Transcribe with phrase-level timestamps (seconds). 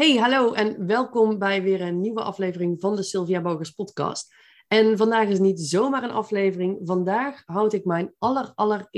[0.00, 4.34] Hey, hallo en welkom bij weer een nieuwe aflevering van de Sylvia Bogers podcast.
[4.68, 6.78] En vandaag is niet zomaar een aflevering.
[6.84, 8.88] Vandaag houd ik mijn aller,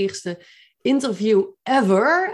[0.80, 2.30] interview ever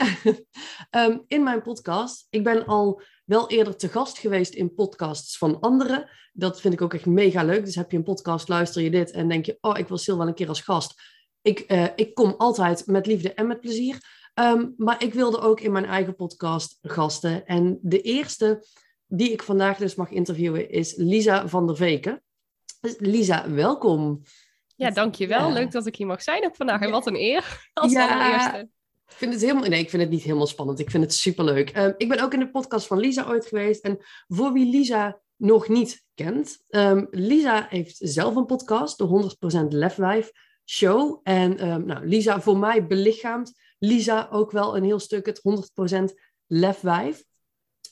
[0.91, 2.27] um, in mijn podcast.
[2.31, 6.11] Ik ben al wel eerder te gast geweest in podcasts van anderen.
[6.33, 7.65] Dat vind ik ook echt mega leuk.
[7.65, 9.59] Dus heb je een podcast, luister je dit en denk je...
[9.61, 11.03] oh, ik wil Sil wel een keer als gast.
[11.43, 14.18] Ik, uh, ik kom altijd met liefde en met plezier.
[14.39, 17.47] Um, maar ik wilde ook in mijn eigen podcast gasten.
[17.47, 18.67] En de eerste
[19.07, 22.23] die ik vandaag dus mag interviewen is Lisa van der Veken.
[22.81, 24.23] Dus Lisa, welkom.
[24.77, 25.49] Ja, dankjewel.
[25.49, 25.53] Ja.
[25.53, 26.81] Leuk dat ik hier mag zijn ook vandaag.
[26.81, 28.09] En wat een eer als ja.
[28.09, 28.69] allereerste.
[29.07, 30.79] Ik vind het helemaal, nee, ik vind het niet helemaal spannend.
[30.79, 31.77] Ik vind het superleuk.
[31.77, 33.85] Um, ik ben ook in de podcast van Lisa ooit geweest.
[33.85, 39.69] En voor wie Lisa nog niet kent, um, Lisa heeft zelf een podcast, de 100%
[39.69, 40.31] Lefwijf
[40.65, 41.21] Show.
[41.23, 45.41] En um, nou, Lisa voor mij belichaamt Lisa ook wel een heel stuk het
[46.13, 46.15] 100%
[46.47, 47.25] lefwijf.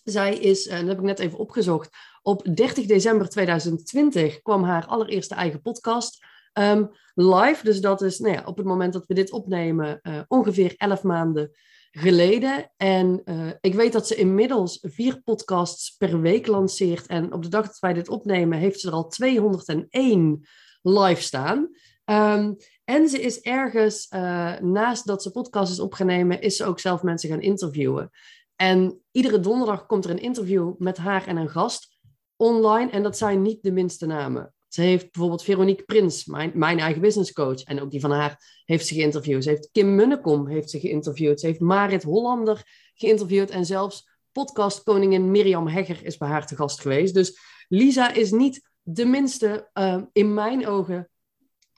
[0.05, 4.87] Zij is, en dat heb ik net even opgezocht, op 30 december 2020 kwam haar
[4.87, 7.65] allereerste eigen podcast um, live.
[7.65, 11.03] Dus dat is nou ja, op het moment dat we dit opnemen uh, ongeveer 11
[11.03, 11.51] maanden
[11.91, 12.73] geleden.
[12.77, 17.07] En uh, ik weet dat ze inmiddels vier podcasts per week lanceert.
[17.07, 20.47] En op de dag dat wij dit opnemen heeft ze er al 201
[20.83, 21.69] live staan.
[22.05, 22.57] Um,
[22.87, 26.65] en ze is ergens, uh, naast dat ze podcast is op gaan nemen, is ze
[26.65, 28.11] ook zelf mensen gaan interviewen.
[28.57, 31.99] En iedere donderdag komt er een interview met haar en een gast
[32.37, 32.91] online.
[32.91, 34.55] En dat zijn niet de minste namen.
[34.69, 37.63] Ze heeft bijvoorbeeld Veronique Prins, mijn, mijn eigen business coach.
[37.63, 39.45] En ook die van haar heeft ze geïnterviewd.
[39.45, 41.41] Ze heeft Kim Munnekom heeft ze geïnterviewd.
[41.41, 42.63] Ze heeft Marit Hollander
[42.95, 43.51] geïnterviewd.
[43.51, 47.15] En zelfs podcastkoningin Mirjam Hegger is bij haar te gast geweest.
[47.15, 51.11] Dus Lisa is niet de minste uh, in mijn ogen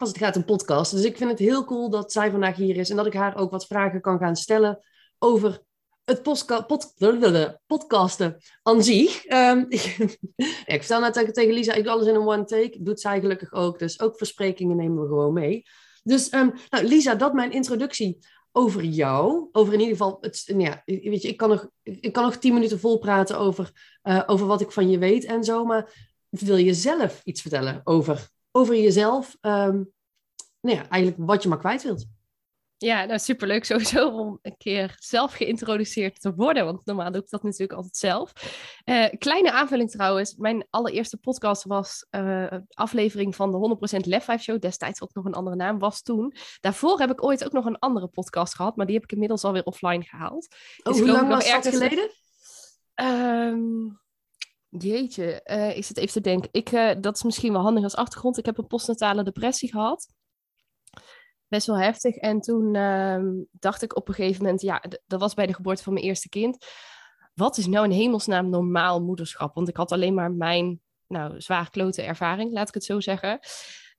[0.00, 0.92] als het gaat om podcast.
[0.92, 3.36] Dus ik vind het heel cool dat zij vandaag hier is en dat ik haar
[3.36, 4.78] ook wat vragen kan gaan stellen
[5.18, 5.60] over
[6.04, 6.94] het pod-
[7.66, 9.24] podcasten aan zich.
[9.32, 9.66] Um,
[10.74, 12.82] ik vertel net tegen Lisa, ik doe alles in een one take.
[12.82, 13.78] Doet zij gelukkig ook.
[13.78, 15.62] Dus ook versprekingen nemen we gewoon mee.
[16.02, 18.18] Dus um, nou, Lisa, dat mijn introductie
[18.52, 19.48] over jou.
[19.52, 22.54] Over in ieder geval, het, ja, weet je, ik kan nog, ik kan nog tien
[22.54, 23.70] minuten vol praten over,
[24.02, 25.64] uh, over wat ik van je weet en zo.
[25.64, 28.28] Maar wil je zelf iets vertellen over
[28.58, 29.36] over jezelf.
[29.40, 29.92] Um,
[30.68, 32.06] nou ja, eigenlijk wat je maar kwijt wilt.
[32.76, 36.64] Ja, nou superleuk sowieso om een keer zelf geïntroduceerd te worden.
[36.64, 38.32] Want normaal doe ik dat natuurlijk altijd zelf.
[38.84, 40.34] Uh, kleine aanvulling trouwens.
[40.36, 44.60] Mijn allereerste podcast was uh, aflevering van de 100% Lef 5 Show.
[44.60, 46.34] Destijds wat nog een andere naam was toen.
[46.60, 48.76] Daarvoor heb ik ooit ook nog een andere podcast gehad.
[48.76, 50.54] Maar die heb ik inmiddels alweer offline gehaald.
[50.82, 52.10] Oh, dus hoe lang was dat geleden?
[52.94, 54.00] Um,
[54.68, 56.48] Jeetje, uh, ik zit even te denken.
[56.52, 56.70] Ik,
[57.02, 58.38] dat is misschien wel handig als achtergrond.
[58.38, 60.08] Ik heb een postnatale depressie gehad.
[61.48, 62.16] Best wel heftig.
[62.16, 63.22] En toen uh,
[63.52, 66.28] dacht ik op een gegeven moment, ja, dat was bij de geboorte van mijn eerste
[66.28, 66.66] kind.
[67.34, 69.54] Wat is nou in hemelsnaam normaal moederschap?
[69.54, 73.38] Want ik had alleen maar mijn, nou, zwaar klote ervaring, laat ik het zo zeggen.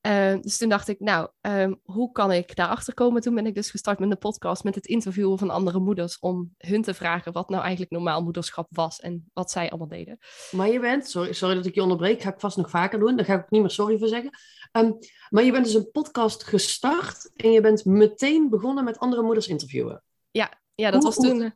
[0.07, 3.21] Uh, dus toen dacht ik, nou, um, hoe kan ik daarachter komen?
[3.21, 6.53] Toen ben ik dus gestart met een podcast met het interviewen van andere moeders om
[6.57, 10.17] hun te vragen wat nou eigenlijk normaal moederschap was en wat zij allemaal deden.
[10.51, 13.15] Maar je bent, sorry, sorry dat ik je onderbreek, ga ik vast nog vaker doen,
[13.15, 14.29] daar ga ik ook niet meer sorry voor zeggen.
[14.71, 14.97] Um,
[15.29, 19.47] maar je bent dus een podcast gestart en je bent meteen begonnen met andere moeders
[19.47, 20.03] interviewen.
[20.31, 21.53] Ja, ja dat hoe, was toen.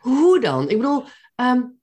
[0.00, 0.68] Hoe, hoe dan?
[0.68, 1.04] Ik bedoel,
[1.36, 1.80] um,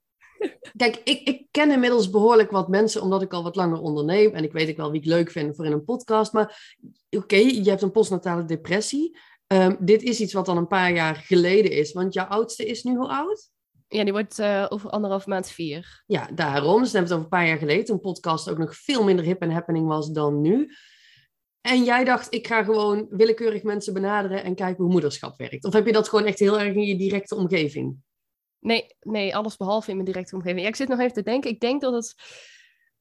[0.76, 4.34] Kijk, ik, ik ken inmiddels behoorlijk wat mensen, omdat ik al wat langer onderneem.
[4.34, 6.32] En ik weet ook wel wie ik leuk vind voor in een podcast.
[6.32, 6.76] Maar
[7.10, 9.18] oké, okay, je hebt een postnatale depressie.
[9.46, 11.92] Um, dit is iets wat dan een paar jaar geleden is.
[11.92, 13.50] Want jouw oudste is nu hoe oud?
[13.88, 16.02] Ja, die wordt uh, over anderhalf maand vier.
[16.06, 16.82] Ja, daarom.
[16.82, 17.84] Dus dan hebben we het over een paar jaar geleden.
[17.84, 20.70] Toen podcast ook nog veel minder hip en happening was dan nu.
[21.60, 25.64] En jij dacht, ik ga gewoon willekeurig mensen benaderen en kijken hoe moederschap werkt.
[25.64, 27.96] Of heb je dat gewoon echt heel erg in je directe omgeving?
[28.60, 30.60] Nee, nee, alles behalve in mijn directe omgeving.
[30.60, 31.50] Ja, ik zit nog even te denken.
[31.50, 32.14] Ik denk dat het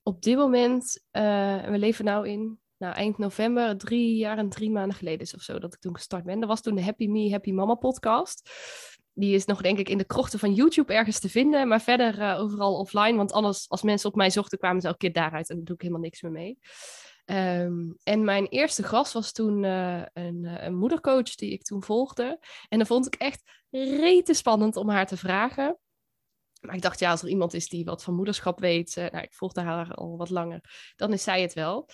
[0.03, 4.71] op dit moment, uh, we leven nou in nou, eind november, drie jaar en drie
[4.71, 6.39] maanden geleden is of zo, dat ik toen gestart ben.
[6.39, 8.49] Dat was toen de Happy Me, Happy Mama podcast.
[9.13, 12.19] Die is nog, denk ik, in de krochten van YouTube ergens te vinden, maar verder
[12.19, 13.17] uh, overal offline.
[13.17, 15.75] Want anders, als mensen op mij zochten, kwamen ze elke keer daaruit en daar doe
[15.75, 16.59] ik helemaal niks meer mee.
[17.25, 22.39] Um, en mijn eerste gast was toen een, een, moedercoach die ik toen volgde.
[22.69, 25.77] En dan vond ik echt rete spannend om haar te vragen.
[26.61, 29.23] Maar ik dacht, ja, als er iemand is die wat van moederschap weet, uh, nou,
[29.23, 31.89] ik volgde haar al wat langer, dan is zij het wel.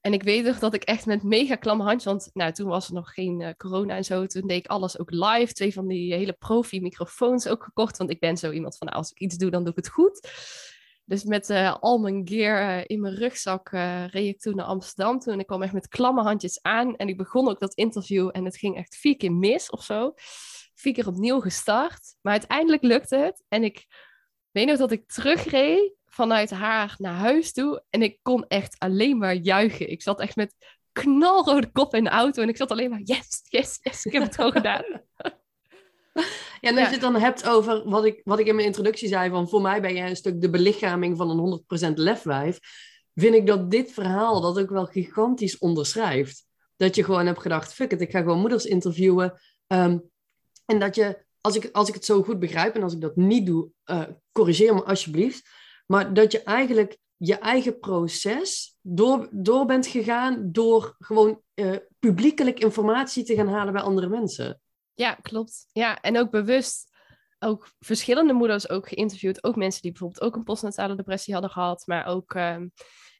[0.00, 2.88] En ik weet nog dat ik echt met mega klamme handjes, want nou, toen was
[2.88, 5.52] er nog geen uh, corona en zo, toen deed ik alles ook live.
[5.52, 8.98] Twee van die hele profi microfoons ook gekocht, want ik ben zo iemand van, nou,
[8.98, 10.28] als ik iets doe, dan doe ik het goed.
[11.04, 13.68] Dus met uh, al mijn gear in mijn rugzak
[14.10, 15.18] reed ik toen naar Amsterdam.
[15.18, 16.96] Toen ik kwam echt met klamme handjes aan.
[16.96, 20.14] En ik begon ook dat interview en het ging echt vier keer mis of zo.
[20.80, 22.16] Vier keer opnieuw gestart.
[22.20, 23.42] Maar uiteindelijk lukte het.
[23.48, 23.86] En ik
[24.50, 27.82] weet nog dat ik terugreed vanuit haar naar huis toe.
[27.90, 29.90] En ik kon echt alleen maar juichen.
[29.90, 30.54] Ik zat echt met
[30.92, 32.42] knalrode kop in de auto.
[32.42, 34.84] En ik zat alleen maar, yes, yes, yes, ik heb het gewoon gedaan.
[36.60, 39.08] Ja, en als je het dan hebt over wat ik, wat ik in mijn introductie
[39.08, 42.58] zei, van voor mij ben jij een stuk de belichaming van een 100% lefwijf,
[43.14, 46.46] vind ik dat dit verhaal dat ook wel gigantisch onderschrijft.
[46.76, 49.40] Dat je gewoon hebt gedacht, fuck it, ik ga gewoon moeders interviewen.
[49.66, 49.98] Ehm,
[50.70, 53.16] en dat je, als ik, als ik het zo goed begrijp en als ik dat
[53.16, 54.02] niet doe, uh,
[54.32, 55.48] corrigeer me alsjeblieft.
[55.86, 62.60] Maar dat je eigenlijk je eigen proces door, door bent gegaan door gewoon uh, publiekelijk
[62.60, 64.60] informatie te gaan halen bij andere mensen.
[64.94, 65.66] Ja, klopt.
[65.72, 66.88] Ja, en ook bewust
[67.38, 69.44] ook verschillende moeders ook geïnterviewd.
[69.44, 72.68] Ook mensen die bijvoorbeeld ook een postnatale depressie hadden gehad, maar ook ehm,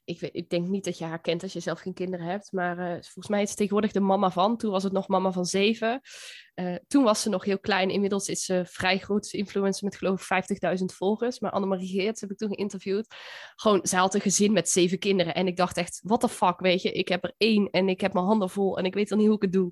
[0.03, 2.51] ik, weet, ik denk niet dat je haar kent als je zelf geen kinderen hebt.
[2.51, 4.57] Maar uh, volgens mij is ze tegenwoordig de mama van.
[4.57, 6.01] Toen was het nog mama van zeven.
[6.55, 7.89] Uh, toen was ze nog heel klein.
[7.89, 11.39] Inmiddels is ze vrij groot influencer met geloof ik 50.000 volgers.
[11.39, 13.15] Maar Annemarie Geerts heb ik toen geïnterviewd.
[13.55, 15.35] Gewoon, zij had een gezin met zeven kinderen.
[15.35, 16.91] En ik dacht echt, what the fuck, weet je.
[16.91, 18.77] Ik heb er één en ik heb mijn handen vol.
[18.77, 19.71] En ik weet dan niet hoe ik het doe.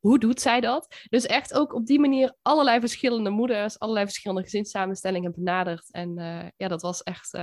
[0.00, 0.94] Hoe doet zij dat?
[1.08, 5.88] Dus echt ook op die manier allerlei verschillende moeders, allerlei verschillende gezinssamenstellingen benaderd.
[5.90, 7.38] En uh, ja, dat was echt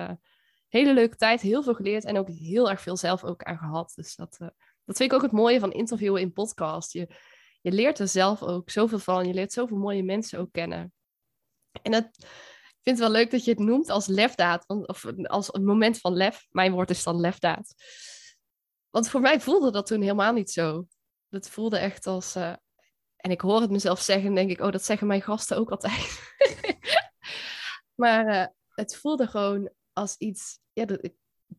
[0.67, 3.91] hele leuke tijd, heel veel geleerd en ook heel erg veel zelf ook aan gehad.
[3.95, 4.47] Dus dat, uh,
[4.85, 6.93] dat vind ik ook het mooie van interviewen in podcast.
[6.93, 7.07] Je,
[7.61, 9.27] je leert er zelf ook zoveel van.
[9.27, 10.93] Je leert zoveel mooie mensen ook kennen.
[11.81, 14.67] En dat, ik vind het wel leuk dat je het noemt als lefdaad.
[14.67, 16.47] Of als een moment van lef.
[16.49, 17.73] Mijn woord is dan lefdaad.
[18.89, 20.87] Want voor mij voelde dat toen helemaal niet zo.
[21.29, 22.35] Dat voelde echt als...
[22.35, 22.53] Uh,
[23.17, 24.61] en ik hoor het mezelf zeggen en denk ik...
[24.61, 26.35] Oh, dat zeggen mijn gasten ook altijd.
[28.01, 31.13] maar uh, het voelde gewoon als iets, ja, dat, ik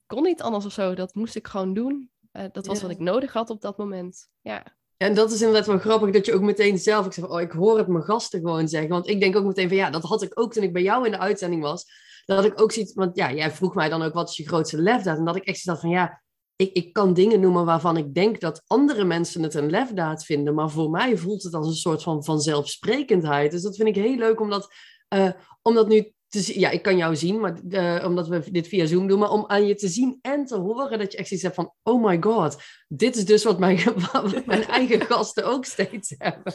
[0.07, 0.95] kon niet anders of zo.
[0.95, 2.11] Dat moest ik gewoon doen.
[2.33, 4.29] Uh, dat was wat ik nodig had op dat moment.
[4.41, 4.77] Ja.
[4.97, 7.53] En dat is inderdaad wel grappig dat je ook meteen zelf, ik zeg, oh, ik
[7.53, 8.91] hoor het mijn gasten gewoon zeggen.
[8.91, 11.05] Want ik denk ook meteen van, ja, dat had ik ook toen ik bij jou
[11.05, 11.85] in de uitzending was.
[12.25, 14.83] Dat ik ook ziet, want ja, jij vroeg mij dan ook, wat is je grootste
[14.83, 15.19] lefdaad?
[15.19, 16.23] En dat ik echt dacht van, ja,
[16.57, 20.55] ik, ik kan dingen noemen waarvan ik denk dat andere mensen het een lefdaad vinden.
[20.55, 23.51] Maar voor mij voelt het als een soort van vanzelfsprekendheid.
[23.51, 24.75] Dus dat vind ik heel leuk om dat,
[25.15, 25.31] uh,
[25.63, 29.07] om dat nu ja, ik kan jou zien, maar, uh, omdat we dit via Zoom
[29.07, 31.57] doen, maar om aan je te zien en te horen dat je echt zoiets hebt
[31.57, 33.79] van, oh my god, dit is dus wat mijn,
[34.13, 36.53] wat mijn eigen gasten ook steeds hebben.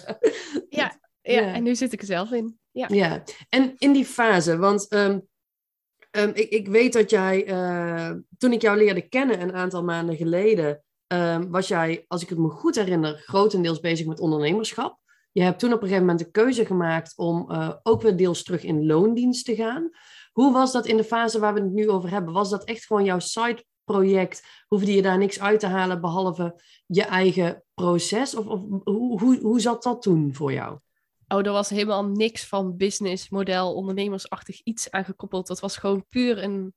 [0.70, 2.60] Ja, ja, ja, en nu zit ik er zelf in.
[2.72, 3.24] Ja, ja.
[3.50, 5.28] en in die fase, want um,
[6.12, 10.16] um, ik, ik weet dat jij, uh, toen ik jou leerde kennen een aantal maanden
[10.16, 15.02] geleden, um, was jij, als ik het me goed herinner, grotendeels bezig met ondernemerschap.
[15.34, 18.44] Je hebt toen op een gegeven moment de keuze gemaakt om uh, ook weer deels
[18.44, 19.90] terug in loondienst te gaan.
[20.32, 22.34] Hoe was dat in de fase waar we het nu over hebben?
[22.34, 24.64] Was dat echt gewoon jouw side project?
[24.68, 28.36] Hoefde je daar niks uit te halen behalve je eigen proces?
[28.36, 30.80] Of, of hoe, hoe, hoe zat dat toen voor jou?
[31.28, 35.48] Oh, er was helemaal niks van business, model, ondernemersachtig iets aangekoppeld.
[35.48, 36.74] Dat was gewoon puur een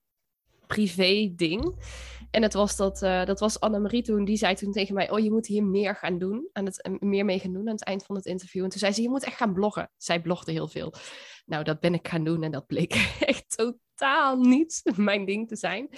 [0.67, 1.75] privé ding.
[2.37, 5.19] En het was dat, uh, dat was Annemarie toen, die zei toen tegen mij, oh
[5.19, 8.05] je moet hier meer gaan doen, aan het, meer mee gaan doen aan het eind
[8.05, 8.65] van het interview.
[8.65, 9.91] En toen zei ze, je moet echt gaan bloggen.
[9.97, 10.95] Zij blogde heel veel.
[11.47, 15.57] Nou, dat ben ik gaan doen en dat bleek echt totaal niet mijn ding te
[15.57, 15.89] zijn.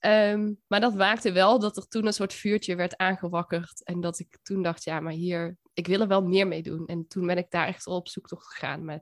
[0.00, 3.84] Um, maar dat maakte wel dat er toen een soort vuurtje werd aangewakkerd.
[3.84, 6.86] En dat ik toen dacht, ja, maar hier, ik wil er wel meer mee doen.
[6.86, 8.84] En toen ben ik daar echt op zoektocht gegaan.
[8.84, 9.00] Maar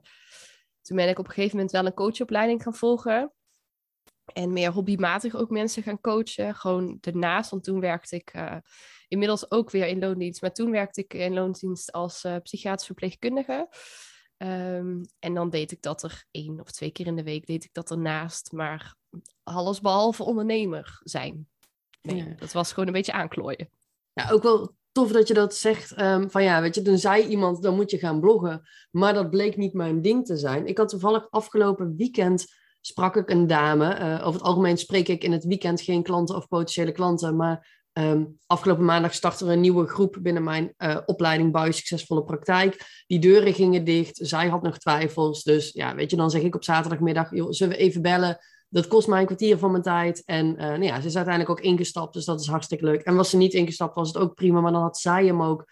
[0.81, 3.33] toen ben ik op een gegeven moment wel een coachopleiding gaan volgen.
[4.33, 6.55] En meer hobbymatig ook mensen gaan coachen.
[6.55, 8.55] Gewoon daarnaast, want toen werkte ik uh,
[9.07, 10.41] inmiddels ook weer in loondienst.
[10.41, 13.69] Maar toen werkte ik in loondienst als uh, psychiatrisch verpleegkundige.
[14.37, 17.63] Um, en dan deed ik dat er één of twee keer in de week deed
[17.63, 18.51] ik dat ernaast.
[18.51, 18.95] Maar
[19.43, 21.47] alles behalve ondernemer zijn.
[22.01, 22.35] Nee, ja.
[22.35, 23.69] dat was gewoon een beetje aanklooien.
[24.13, 25.99] Ja, ook wel tof dat je dat zegt.
[26.01, 28.69] Um, van ja, weet je, toen zei iemand, dan moet je gaan bloggen.
[28.91, 30.65] Maar dat bleek niet mijn ding te zijn.
[30.65, 32.45] Ik had toevallig afgelopen weekend
[32.85, 33.99] sprak ik een dame.
[33.99, 37.35] Uh, over het algemeen spreek ik in het weekend geen klanten of potentiële klanten.
[37.35, 42.23] Maar um, afgelopen maandag startte er een nieuwe groep binnen mijn uh, opleiding Bouw Succesvolle
[42.23, 43.03] Praktijk.
[43.07, 44.19] Die deuren gingen dicht.
[44.21, 45.43] Zij had nog twijfels.
[45.43, 48.37] Dus ja, weet je, dan zeg ik op zaterdagmiddag, joh, zullen we even bellen?
[48.69, 50.23] Dat kost mij een kwartier van mijn tijd.
[50.25, 53.01] En uh, nou ja, ze is uiteindelijk ook ingestapt, dus dat is hartstikke leuk.
[53.01, 55.71] En was ze niet ingestapt, was het ook prima, maar dan had zij hem ook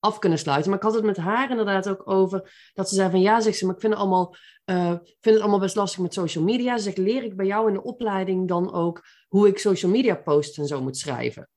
[0.00, 0.70] af kunnen sluiten.
[0.70, 3.58] Maar ik had het met haar inderdaad ook over dat ze zei van ja, zegt
[3.58, 4.86] ze, maar ik vind het allemaal, uh,
[5.20, 6.76] vind het allemaal best lastig met social media.
[6.76, 10.14] Ze zegt, leer ik bij jou in de opleiding dan ook hoe ik social media
[10.14, 11.48] posts en zo moet schrijven?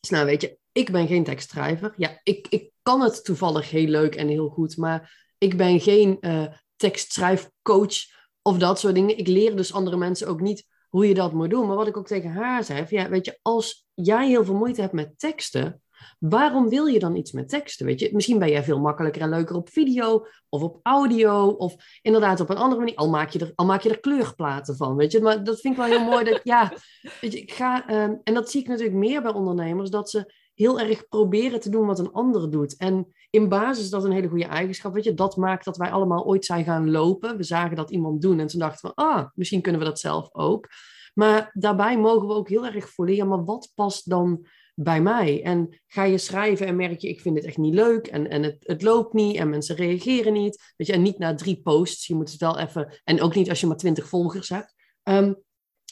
[0.00, 1.94] Dus nou weet je, ik ben geen tekstschrijver.
[1.96, 6.16] Ja, ik, ik kan het toevallig heel leuk en heel goed, maar ik ben geen
[6.20, 7.94] uh, tekstschrijfcoach
[8.42, 9.18] of dat soort dingen.
[9.18, 11.66] Ik leer dus andere mensen ook niet hoe je dat moet doen.
[11.66, 14.54] Maar wat ik ook tegen haar zei, van, ja, weet je, als jij heel veel
[14.54, 15.82] moeite hebt met teksten,
[16.18, 17.86] Waarom wil je dan iets met teksten?
[17.86, 21.74] Weet je, misschien ben jij veel makkelijker en leuker op video of op audio of
[22.02, 22.96] inderdaad op een andere manier.
[22.96, 25.20] Al maak je er, al maak je er kleurplaten van, weet je.
[25.20, 26.24] Maar dat vind ik wel heel mooi.
[26.24, 26.72] Dat, ja,
[27.20, 30.32] weet je, ik ga, ehm, en dat zie ik natuurlijk meer bij ondernemers, dat ze
[30.54, 32.76] heel erg proberen te doen wat een ander doet.
[32.76, 34.94] En in basis is dat een hele goede eigenschap.
[34.94, 37.36] Weet je, dat maakt dat wij allemaal ooit zijn gaan lopen.
[37.36, 40.28] We zagen dat iemand doen en toen dachten we, ah, misschien kunnen we dat zelf
[40.32, 40.68] ook.
[41.14, 45.42] Maar daarbij mogen we ook heel erg voelen, ja, maar wat past dan bij mij?
[45.42, 48.42] En ga je schrijven en merk je, ik vind dit echt niet leuk en, en
[48.42, 50.72] het, het loopt niet en mensen reageren niet.
[50.76, 53.48] Weet je, en niet na drie posts, je moet het wel even, en ook niet
[53.48, 54.74] als je maar twintig volgers hebt.
[55.02, 55.32] Ehm,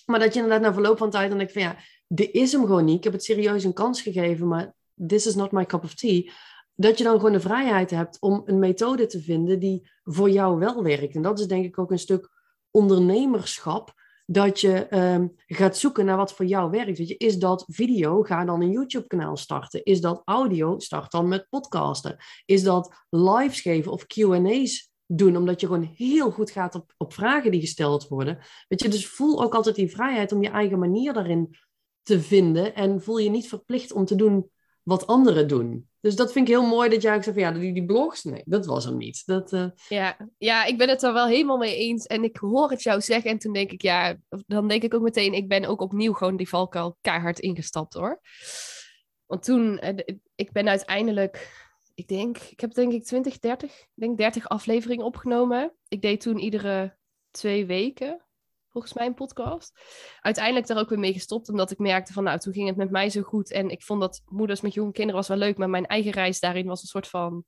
[0.07, 2.61] maar dat je inderdaad na verloop van tijd dan denkt van ja, dit is hem
[2.61, 2.97] gewoon niet.
[2.97, 4.75] Ik heb het serieus een kans gegeven, maar
[5.07, 6.33] this is not my cup of tea.
[6.75, 10.59] Dat je dan gewoon de vrijheid hebt om een methode te vinden die voor jou
[10.59, 11.15] wel werkt.
[11.15, 12.31] En dat is denk ik ook een stuk
[12.71, 13.95] ondernemerschap
[14.27, 16.99] dat je um, gaat zoeken naar wat voor jou werkt.
[16.99, 18.23] Weet je, is dat video?
[18.23, 19.85] Ga dan een YouTube-kanaal starten.
[19.85, 20.79] Is dat audio?
[20.79, 22.17] Start dan met podcasten.
[22.45, 27.13] Is dat lives geven of QA's doen, omdat je gewoon heel goed gaat op, op
[27.13, 28.39] vragen die gesteld worden.
[28.69, 31.57] Weet je, dus voel ook altijd die vrijheid om je eigen manier daarin
[32.03, 34.51] te vinden en voel je niet verplicht om te doen
[34.83, 35.91] wat anderen doen.
[36.03, 38.25] Dus dat vind ik heel mooi dat jij ook zegt van ja, die, die blogs,
[38.25, 39.23] nee, dat was hem niet.
[39.27, 39.67] Dat, uh...
[39.89, 42.07] ja, ja, ik ben het er wel helemaal mee eens.
[42.07, 44.17] En ik hoor het jou zeggen en toen denk ik ja,
[44.47, 48.21] dan denk ik ook meteen, ik ben ook opnieuw gewoon die valkuil keihard ingestapt hoor.
[49.27, 53.89] Want toen, eh, ik ben uiteindelijk, ik denk, ik heb denk ik 20, 30, ik
[53.95, 55.75] denk 30 afleveringen opgenomen.
[55.89, 56.97] Ik deed toen iedere
[57.31, 58.23] twee weken
[58.73, 59.81] volgens mij een podcast.
[60.21, 62.91] Uiteindelijk daar ook weer mee gestopt, omdat ik merkte van, nou, toen ging het met
[62.91, 63.51] mij zo goed.
[63.51, 66.41] En ik vond dat moeders met jonge kinderen was wel leuk, maar mijn eigen reis
[66.41, 67.45] daarin was een soort van,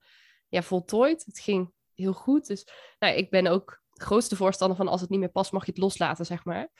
[0.48, 1.24] ja, voltooid.
[1.24, 2.46] Het ging heel goed.
[2.46, 2.66] Dus
[2.98, 5.80] nou, ik ben ook grootste voorstander van, als het niet meer past, mag je het
[5.80, 6.70] loslaten, zeg maar.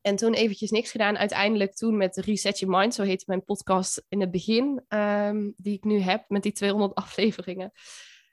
[0.00, 1.18] En toen eventjes niks gedaan.
[1.18, 5.76] Uiteindelijk toen met Reset Your Mind, zo heette mijn podcast in het begin, ehm, die
[5.76, 7.72] ik nu heb, met die 200 afleveringen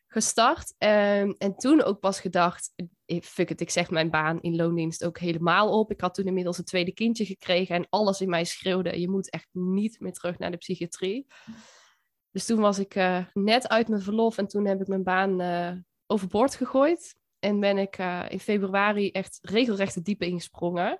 [0.07, 0.75] gestart.
[0.77, 2.73] Um, en toen ook pas gedacht,
[3.21, 5.91] fuck it, ik zeg mijn baan in loondienst ook helemaal op.
[5.91, 9.29] Ik had toen inmiddels een tweede kindje gekregen en alles in mij schreeuwde, je moet
[9.29, 11.27] echt niet meer terug naar de psychiatrie.
[12.31, 15.41] Dus toen was ik uh, net uit mijn verlof en toen heb ik mijn baan
[15.41, 15.71] uh,
[16.07, 17.17] overboord gegooid.
[17.39, 20.99] En ben ik uh, in februari echt regelrecht de diepe ingesprongen.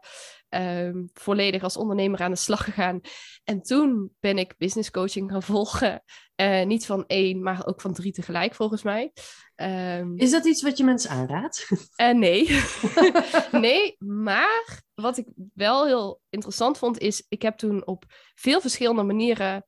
[0.50, 3.02] Um, volledig als ondernemer aan de slag gegaan.
[3.44, 6.04] En toen ben ik business coaching gaan volgen.
[6.42, 9.12] Uh, niet van één, maar ook van drie tegelijk, volgens mij.
[9.56, 11.68] Um, Is dat iets wat je mensen aanraadt?
[12.02, 12.62] Uh, nee.
[13.52, 17.26] nee, maar wat ik wel heel interessant vond, is...
[17.30, 19.66] Ik heb toen op veel verschillende manieren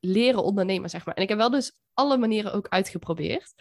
[0.00, 1.14] leren ondernemen, zeg maar.
[1.14, 3.54] En ik heb wel dus alle manieren ook uitgeprobeerd.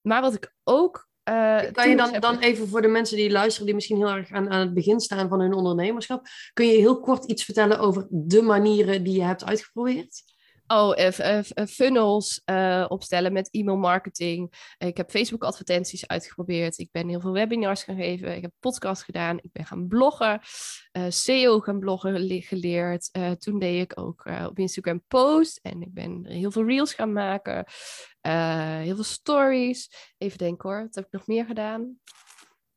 [0.00, 1.08] Maar wat ik ook.
[1.28, 4.30] Uh, kan je dan, dan even voor de mensen die luisteren, die misschien heel erg
[4.30, 8.06] aan, aan het begin staan van hun ondernemerschap, kun je heel kort iets vertellen over
[8.10, 10.22] de manieren die je hebt uitgeprobeerd?
[10.66, 12.42] Oh, uh, funnels
[12.88, 14.52] opstellen met e-mail marketing.
[14.78, 16.78] ik heb Facebook advertenties uitgeprobeerd.
[16.78, 18.36] Ik ben heel veel webinars gaan geven.
[18.36, 19.38] Ik heb podcast gedaan.
[19.40, 20.40] Ik ben gaan bloggen.
[21.08, 23.10] SEO gaan bloggen geleerd.
[23.38, 25.58] toen deed ik ook op Instagram post.
[25.62, 27.64] En ik ben heel veel reels gaan maken.
[28.82, 30.12] Heel veel stories.
[30.18, 30.82] Even denken hoor.
[30.82, 31.98] Wat heb ik nog meer gedaan?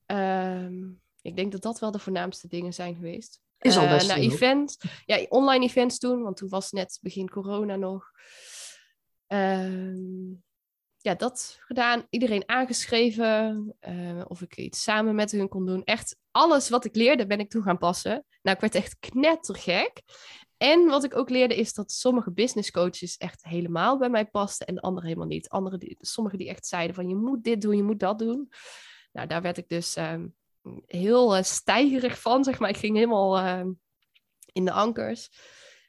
[0.06, 0.84] Ehm,
[1.22, 3.41] ik denk dat dat wel de voornaamste dingen zijn geweest.
[3.60, 4.77] Is al best uh, naar events.
[5.06, 8.12] Ja, online events doen, want toen was net begin corona nog.
[9.27, 9.96] Uh,
[10.98, 12.06] ja, dat gedaan.
[12.10, 13.75] Iedereen aangeschreven.
[13.82, 15.84] Uh, of ik iets samen met hun kon doen.
[15.84, 18.25] Echt alles wat ik leerde ben ik toe gaan passen.
[18.41, 20.01] Nou, ik werd echt knettergek.
[20.59, 24.67] En wat ik ook leerde is dat sommige business coaches echt helemaal bij mij pasten
[24.67, 25.49] en andere helemaal niet.
[25.49, 28.49] Andere die, sommige die echt zeiden van je moet dit doen, je moet dat doen.
[29.11, 30.35] Nou, daar werd ik dus um,
[30.85, 32.69] heel uh, stijgerig van, zeg maar.
[32.69, 33.65] Ik ging helemaal uh,
[34.51, 35.29] in de ankers.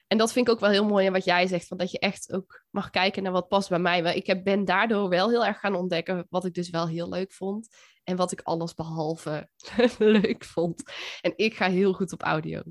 [0.07, 1.99] En dat vind ik ook wel heel mooi en wat jij zegt, van dat je
[1.99, 4.15] echt ook mag kijken naar wat past bij mij.
[4.15, 7.33] Ik heb, ben daardoor wel heel erg gaan ontdekken wat ik dus wel heel leuk
[7.33, 7.69] vond.
[8.05, 9.49] En wat ik alles behalve
[9.99, 10.83] leuk vond.
[11.21, 12.63] En ik ga heel goed op audio.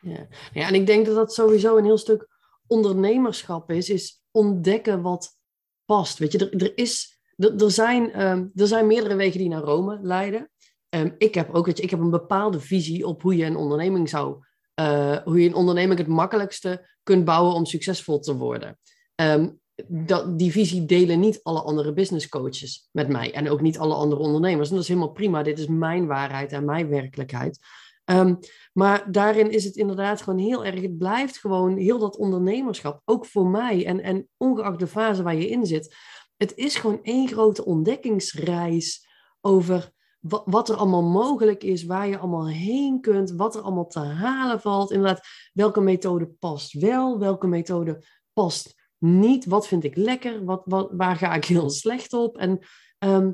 [0.00, 0.26] Ja.
[0.52, 2.28] ja, en ik denk dat dat sowieso een heel stuk
[2.66, 3.90] ondernemerschap is.
[3.90, 5.30] Is ontdekken wat
[5.84, 6.18] past.
[6.18, 9.98] Weet je, er, er, is, er, zijn, um, er zijn meerdere wegen die naar Rome
[10.02, 10.50] leiden.
[10.96, 13.56] Um, ik heb ook, weet je, ik heb een bepaalde visie op hoe je een
[13.56, 14.44] onderneming zou,
[14.80, 18.78] uh, hoe je een onderneming het makkelijkste kunt bouwen om succesvol te worden.
[19.14, 23.78] Um, dat, die visie delen niet alle andere business coaches met mij en ook niet
[23.78, 24.68] alle andere ondernemers.
[24.68, 25.42] En dat is helemaal prima.
[25.42, 27.58] Dit is mijn waarheid en mijn werkelijkheid.
[28.10, 28.38] Um,
[28.72, 30.80] maar daarin is het inderdaad gewoon heel erg.
[30.80, 35.36] Het blijft gewoon heel dat ondernemerschap, ook voor mij en, en ongeacht de fase waar
[35.36, 35.96] je in zit.
[36.36, 39.06] Het is gewoon één grote ontdekkingsreis
[39.40, 39.90] over
[40.20, 43.98] wat, wat er allemaal mogelijk is, waar je allemaal heen kunt, wat er allemaal te
[43.98, 44.90] halen valt.
[44.90, 50.90] Inderdaad, welke methode past wel, welke methode past niet, wat vind ik lekker, wat, wat,
[50.92, 52.38] waar ga ik heel slecht op.
[52.38, 52.58] En,
[52.98, 53.32] ehm,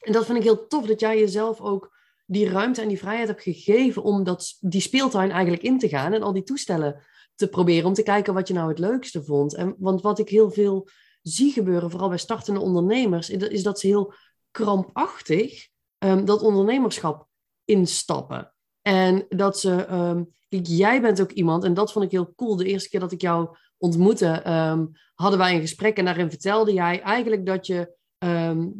[0.00, 1.95] en dat vind ik heel tof, dat jij jezelf ook
[2.26, 6.12] die ruimte en die vrijheid hebt gegeven om dat, die speeltuin eigenlijk in te gaan
[6.12, 7.02] en al die toestellen
[7.34, 9.54] te proberen, om te kijken wat je nou het leukste vond.
[9.54, 10.88] En, want wat ik heel veel
[11.22, 14.14] zie gebeuren, vooral bij startende ondernemers, is dat ze heel
[14.50, 15.68] krampachtig
[15.98, 17.26] um, dat ondernemerschap
[17.64, 18.54] instappen.
[18.82, 22.56] En dat ze, um, jij bent ook iemand, en dat vond ik heel cool.
[22.56, 26.72] De eerste keer dat ik jou ontmoette, um, hadden wij een gesprek en daarin vertelde
[26.72, 27.96] jij eigenlijk dat je,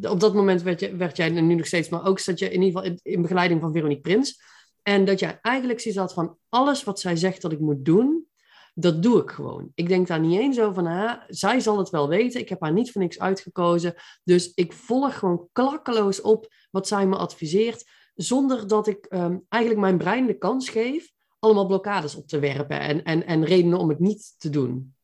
[0.01, 2.61] op dat moment werd, je, werd jij, nu nog steeds, maar ook zat je in
[2.61, 4.41] ieder geval in, begeleiding van Veronique Prins.
[4.83, 8.27] En dat jij eigenlijk zoiets had van alles wat zij zegt dat ik moet doen,
[8.73, 9.71] dat doe ik gewoon.
[9.75, 12.39] Ik denk daar niet eens over van, zij zal het wel weten.
[12.39, 13.93] Ik heb haar niet voor niks uitgekozen.
[14.23, 19.81] Dus ik volg gewoon klakkeloos op wat zij me adviseert, zonder dat ik um, eigenlijk
[19.81, 23.89] mijn brein de kans geef allemaal blokkades op te werpen en, en, en redenen om
[23.89, 24.95] het niet te doen.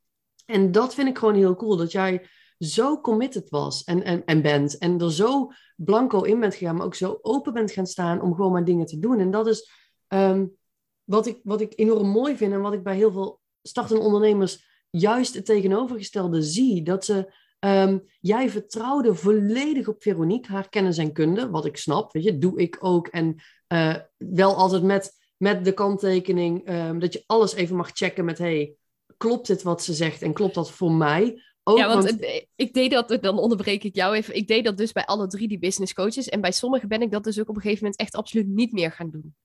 [0.45, 2.27] En dat vind ik gewoon heel cool, dat jij
[2.59, 6.85] zo committed was en, en, en bent en er zo blanco in bent gegaan, maar
[6.85, 9.19] ook zo open bent gaan staan om gewoon maar dingen te doen.
[9.19, 9.71] En dat is
[10.07, 10.55] um,
[11.03, 14.65] wat, ik, wat ik enorm mooi vind en wat ik bij heel veel startende ondernemers
[14.89, 16.83] juist het tegenovergestelde zie.
[16.83, 22.13] Dat ze, um, jij vertrouwde volledig op Veronique, haar kennis en kunde, wat ik snap,
[22.13, 23.07] weet je, doe ik ook.
[23.07, 23.35] En
[23.67, 28.37] uh, wel altijd met, met de kanttekening um, dat je alles even mag checken met,
[28.37, 28.75] hey,
[29.17, 31.41] klopt dit wat ze zegt en klopt dat voor mij?
[31.63, 34.35] Ook, ja, want, want, ik deed dat, dan onderbreek ik jou even.
[34.35, 36.29] Ik deed dat dus bij alle drie die business coaches.
[36.29, 38.71] En bij sommigen ben ik dat dus ook op een gegeven moment echt absoluut niet
[38.71, 39.35] meer gaan doen.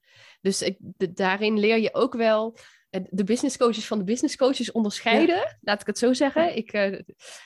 [0.41, 2.57] Dus ik, de, daarin leer je ook wel
[2.91, 5.59] de business coaches van de business coaches onderscheiden.
[5.61, 6.57] Laat ik het zo zeggen.
[6.57, 6.93] Ik, uh,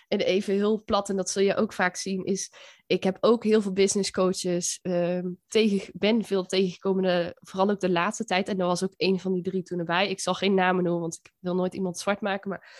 [0.08, 2.52] en even heel plat, en dat zul je ook vaak zien, is
[2.86, 7.90] ik heb ook heel veel business coaches uh, tegen, ben veel tegengekomen, vooral ook de
[7.90, 8.48] laatste tijd.
[8.48, 10.08] En er was ook een van die drie toen erbij.
[10.08, 12.50] Ik zal geen namen noemen, want ik wil nooit iemand zwart maken.
[12.50, 12.70] Maar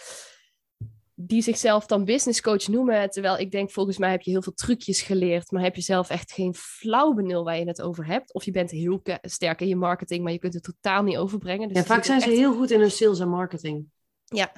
[1.27, 3.11] die zichzelf dan business coach noemen.
[3.11, 6.11] Terwijl ik denk, volgens mij heb je heel veel trucjes geleerd, maar heb je zelf
[6.11, 8.35] echt geen flauw benul waar je het over hebt.
[8.35, 11.69] Of je bent heel sterk in je marketing, maar je kunt het totaal niet overbrengen.
[11.69, 13.87] Dus ja, vaak zijn ze heel goed in hun sales en marketing.
[14.25, 14.53] Ja,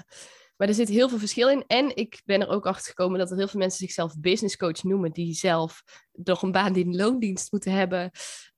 [0.57, 1.64] maar er zit heel veel verschil in.
[1.67, 4.83] En ik ben er ook achter gekomen dat er heel veel mensen zichzelf business coach
[4.83, 8.11] noemen, die zelf nog een baan in loondienst moeten hebben,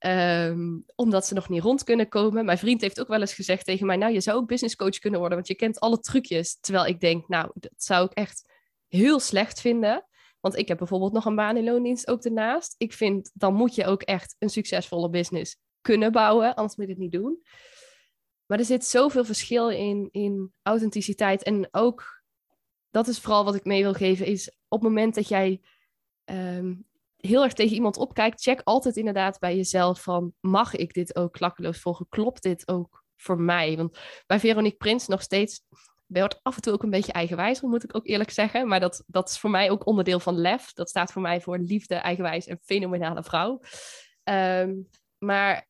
[0.07, 2.45] um, omdat ze nog niet rond kunnen komen.
[2.45, 4.99] Mijn vriend heeft ook wel eens gezegd tegen mij: Nou, je zou ook business coach
[4.99, 6.61] kunnen worden, want je kent alle trucjes.
[6.61, 8.53] Terwijl ik denk, nou, dat zou ik echt
[8.89, 10.07] heel slecht vinden.
[10.41, 12.75] Want ik heb bijvoorbeeld nog een baan in loondienst ook daarnaast.
[12.79, 16.93] Ik vind, dan moet je ook echt een succesvolle business kunnen bouwen, anders moet je
[16.93, 17.43] het niet doen.
[18.47, 21.43] Maar er zit zoveel verschil in, in authenticiteit.
[21.43, 22.23] En ook,
[22.91, 25.61] dat is vooral wat ik mee wil geven, is op het moment dat jij
[26.25, 31.17] um, heel erg tegen iemand opkijkt, check altijd inderdaad bij jezelf van, mag ik dit
[31.17, 32.07] ook klakkeloos volgen?
[32.09, 33.77] Klopt dit ook voor mij?
[33.77, 35.61] Want bij Veronique Prins nog steeds,
[36.07, 38.69] wordt af en toe ook een beetje eigenwijs, moet ik ook eerlijk zeggen.
[38.69, 40.73] Maar dat, dat is voor mij ook onderdeel van LEF.
[40.73, 43.61] Dat staat voor mij voor liefde, eigenwijs en fenomenale vrouw.
[44.25, 45.69] Um, maar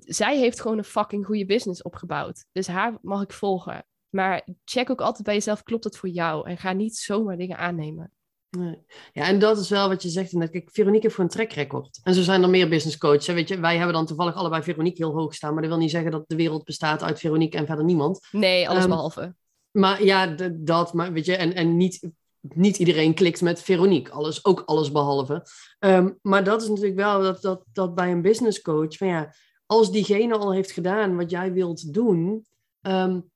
[0.00, 2.44] zij heeft gewoon een fucking goede business opgebouwd.
[2.52, 3.86] Dus haar mag ik volgen.
[4.08, 6.48] Maar check ook altijd bij jezelf, klopt het voor jou?
[6.48, 8.12] En ga niet zomaar dingen aannemen.
[8.58, 8.78] Nee.
[9.12, 10.32] Ja, en dat is wel wat je zegt.
[10.32, 12.00] En kijk, Veronique heeft voor een track record.
[12.02, 13.26] En zo zijn er meer business coaches.
[13.26, 15.52] Weet je, wij hebben dan toevallig allebei Veronique heel hoog staan.
[15.52, 18.28] Maar dat wil niet zeggen dat de wereld bestaat uit Veronique en verder niemand.
[18.30, 19.34] Nee, alles um, behalve.
[19.70, 24.12] Maar ja, dat, maar weet je, en, en niet, niet iedereen klikt met Veronique.
[24.12, 25.46] Alles, ook alles behalve.
[25.78, 29.34] Um, maar dat is natuurlijk wel dat, dat, dat bij een business coach, van ja,
[29.72, 32.46] als diegene al heeft gedaan wat jij wilt doen,
[32.80, 33.30] um,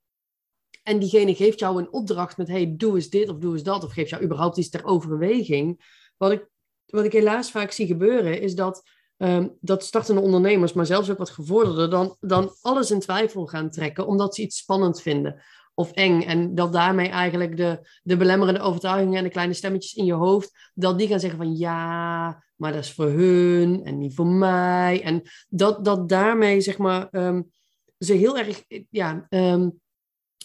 [0.83, 3.85] en diegene geeft jou een opdracht met, hey, doe eens dit of doe eens dat,
[3.85, 5.81] of geeft jou überhaupt iets ter overweging.
[6.17, 6.49] Wat ik,
[6.87, 8.83] wat ik helaas vaak zie gebeuren, is dat,
[9.17, 13.71] um, dat startende ondernemers, maar zelfs ook wat gevorderden, dan, dan alles in twijfel gaan
[13.71, 15.43] trekken, omdat ze iets spannend vinden
[15.79, 16.23] of eng.
[16.23, 20.71] En dat daarmee eigenlijk de, de belemmerende overtuigingen en de kleine stemmetjes in je hoofd,
[20.75, 25.03] dat die gaan zeggen van ja, maar dat is voor hun en niet voor mij.
[25.03, 27.51] En dat, dat daarmee, zeg maar, um,
[27.99, 29.81] ze heel erg ja, um,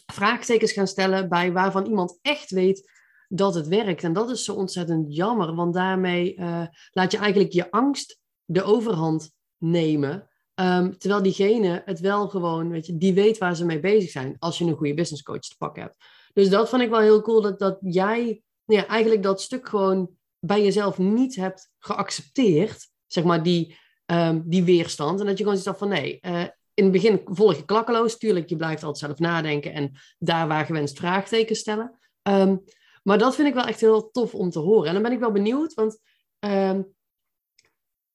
[0.06, 2.92] vraagtekens gaan stellen bij waarvan iemand echt weet
[3.28, 4.04] dat het werkt.
[4.04, 8.64] En dat is zo ontzettend jammer, want daarmee uh, laat je eigenlijk je angst de
[8.64, 10.30] overhand nemen.
[10.62, 14.36] Um, terwijl diegene het wel gewoon, weet je, die weet waar ze mee bezig zijn
[14.40, 15.98] als je een goede business coach te pakken hebt.
[16.34, 19.70] Dus dat vond ik wel heel cool, dat, dat jij nou ja, eigenlijk dat stuk
[19.70, 25.20] gewoon bij jezelf niet hebt geaccepteerd, zeg maar, die, um, die weerstand.
[25.20, 26.44] En dat je gewoon zoiets van, nee, uh,
[26.74, 28.18] in het begin volg je klakkeloos.
[28.18, 32.00] Tuurlijk, je blijft altijd zelf nadenken en daar waar gewenst vraagtekens stellen.
[32.30, 32.64] Um,
[33.04, 34.88] maar dat vind ik wel echt heel tof om te horen.
[34.88, 36.00] En dan ben ik wel benieuwd, want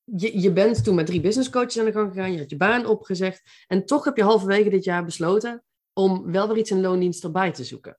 [0.07, 2.57] je, je bent toen met drie business coaches aan de gang gegaan, je had je
[2.57, 6.81] baan opgezegd en toch heb je halverwege dit jaar besloten om wel weer iets in
[6.81, 7.99] loondienst erbij te zoeken.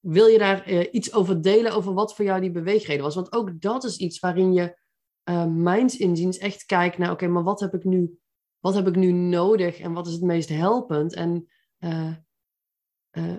[0.00, 3.14] Wil je daar uh, iets over delen, over wat voor jou die beweegreden was?
[3.14, 4.78] Want ook dat is iets waarin je
[5.24, 8.18] uh, mijns inziens echt kijkt naar, oké, maar wat heb ik nu,
[8.58, 11.14] wat heb ik nu nodig en wat is het meest helpend?
[11.14, 12.14] En uh,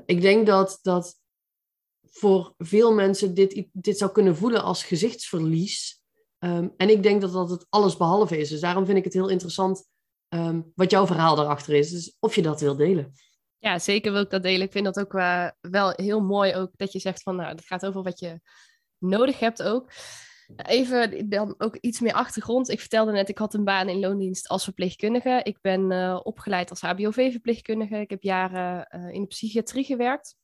[0.06, 1.22] ik denk dat, dat
[2.04, 6.03] voor veel mensen dit, dit zou kunnen voelen als gezichtsverlies.
[6.44, 8.50] Um, en ik denk dat dat het alles behalve is.
[8.50, 9.90] Dus daarom vind ik het heel interessant
[10.30, 11.90] um, wat jouw verhaal daarachter is.
[11.90, 13.12] Dus of je dat wil delen.
[13.58, 14.66] Ja, zeker wil ik dat delen.
[14.66, 17.66] Ik vind dat ook uh, wel heel mooi ook dat je zegt van, nou, het
[17.66, 18.42] gaat over wat je
[18.98, 19.92] nodig hebt ook.
[20.56, 22.70] Even dan ook iets meer achtergrond.
[22.70, 25.40] Ik vertelde net, ik had een baan in loondienst als verpleegkundige.
[25.44, 27.98] Ik ben uh, opgeleid als HBOV-verpleegkundige.
[27.98, 30.36] Ik heb jaren uh, in de psychiatrie gewerkt.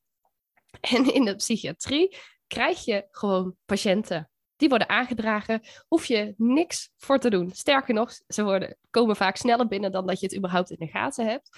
[0.80, 4.30] En in de psychiatrie krijg je gewoon patiënten.
[4.60, 7.52] Die worden aangedragen, hoef je niks voor te doen.
[7.52, 10.88] Sterker nog, ze worden, komen vaak sneller binnen dan dat je het überhaupt in de
[10.88, 11.50] gaten hebt.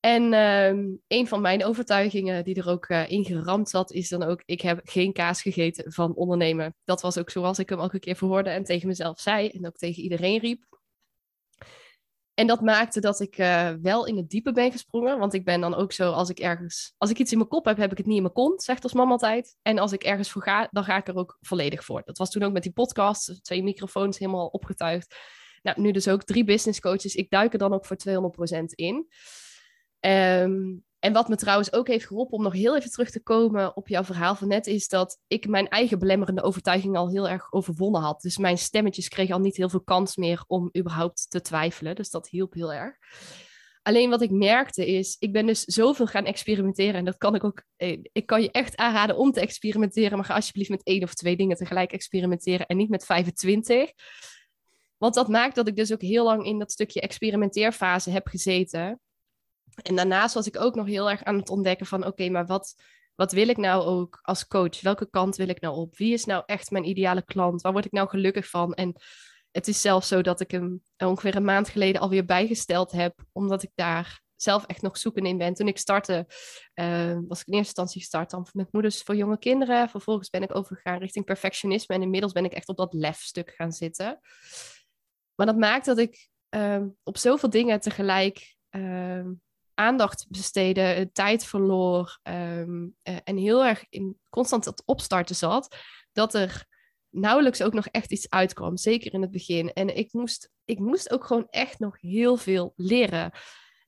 [0.00, 4.22] En uh, een van mijn overtuigingen die er ook uh, in geramd zat, is dan
[4.22, 6.74] ook: ik heb geen kaas gegeten van ondernemen.
[6.84, 9.76] Dat was ook zoals ik hem elke keer verhoorde en tegen mezelf zei en ook
[9.76, 10.77] tegen iedereen riep.
[12.38, 15.18] En dat maakte dat ik uh, wel in het diepe ben gesprongen.
[15.18, 17.64] Want ik ben dan ook zo, als ik ergens, als ik iets in mijn kop
[17.64, 19.56] heb, heb ik het niet in mijn kont, zegt als mama altijd.
[19.62, 22.02] En als ik ergens voor ga, dan ga ik er ook volledig voor.
[22.04, 25.16] Dat was toen ook met die podcast, twee microfoons helemaal opgetuigd.
[25.62, 27.14] Nou, nu dus ook drie business coaches.
[27.14, 27.96] Ik duik er dan ook voor
[28.56, 29.08] 200% in.
[30.00, 33.76] Um, en wat me trouwens ook heeft geholpen om nog heel even terug te komen
[33.76, 37.52] op jouw verhaal van net, is dat ik mijn eigen belemmerende overtuiging al heel erg
[37.52, 38.20] overwonnen had.
[38.20, 41.94] Dus mijn stemmetjes kregen al niet heel veel kans meer om überhaupt te twijfelen.
[41.94, 42.96] Dus dat hielp heel erg.
[43.82, 46.94] Alleen wat ik merkte is, ik ben dus zoveel gaan experimenteren.
[46.94, 50.16] En dat kan ik ook, eh, ik kan je echt aanraden om te experimenteren.
[50.16, 53.92] Maar ga alsjeblieft met één of twee dingen tegelijk experimenteren en niet met 25.
[54.96, 59.00] Want dat maakt dat ik dus ook heel lang in dat stukje experimenteerfase heb gezeten.
[59.82, 62.82] En daarnaast was ik ook nog heel erg aan het ontdekken van oké, maar wat,
[63.14, 64.80] wat wil ik nou ook als coach?
[64.80, 65.96] Welke kant wil ik nou op?
[65.96, 67.60] Wie is nou echt mijn ideale klant?
[67.60, 68.74] Waar word ik nou gelukkig van?
[68.74, 68.96] En
[69.50, 73.62] het is zelfs zo dat ik hem ongeveer een maand geleden alweer bijgesteld heb, omdat
[73.62, 75.54] ik daar zelf echt nog zoeken in ben.
[75.54, 76.26] Toen ik startte,
[76.74, 79.88] uh, was ik in eerste instantie gestart dan met moeders voor jonge kinderen.
[79.88, 83.72] Vervolgens ben ik overgegaan richting perfectionisme en inmiddels ben ik echt op dat lef-stuk gaan
[83.72, 84.20] zitten.
[85.34, 89.26] Maar dat maakt dat ik uh, op zoveel dingen tegelijk uh,
[89.78, 95.76] aandacht besteden, eh, tijd verloor um, uh, en heel erg in constant het opstarten zat,
[96.12, 96.66] dat er
[97.08, 99.72] nauwelijks ook nog echt iets uitkwam, zeker in het begin.
[99.72, 103.32] En ik moest, ik moest ook gewoon echt nog heel veel leren.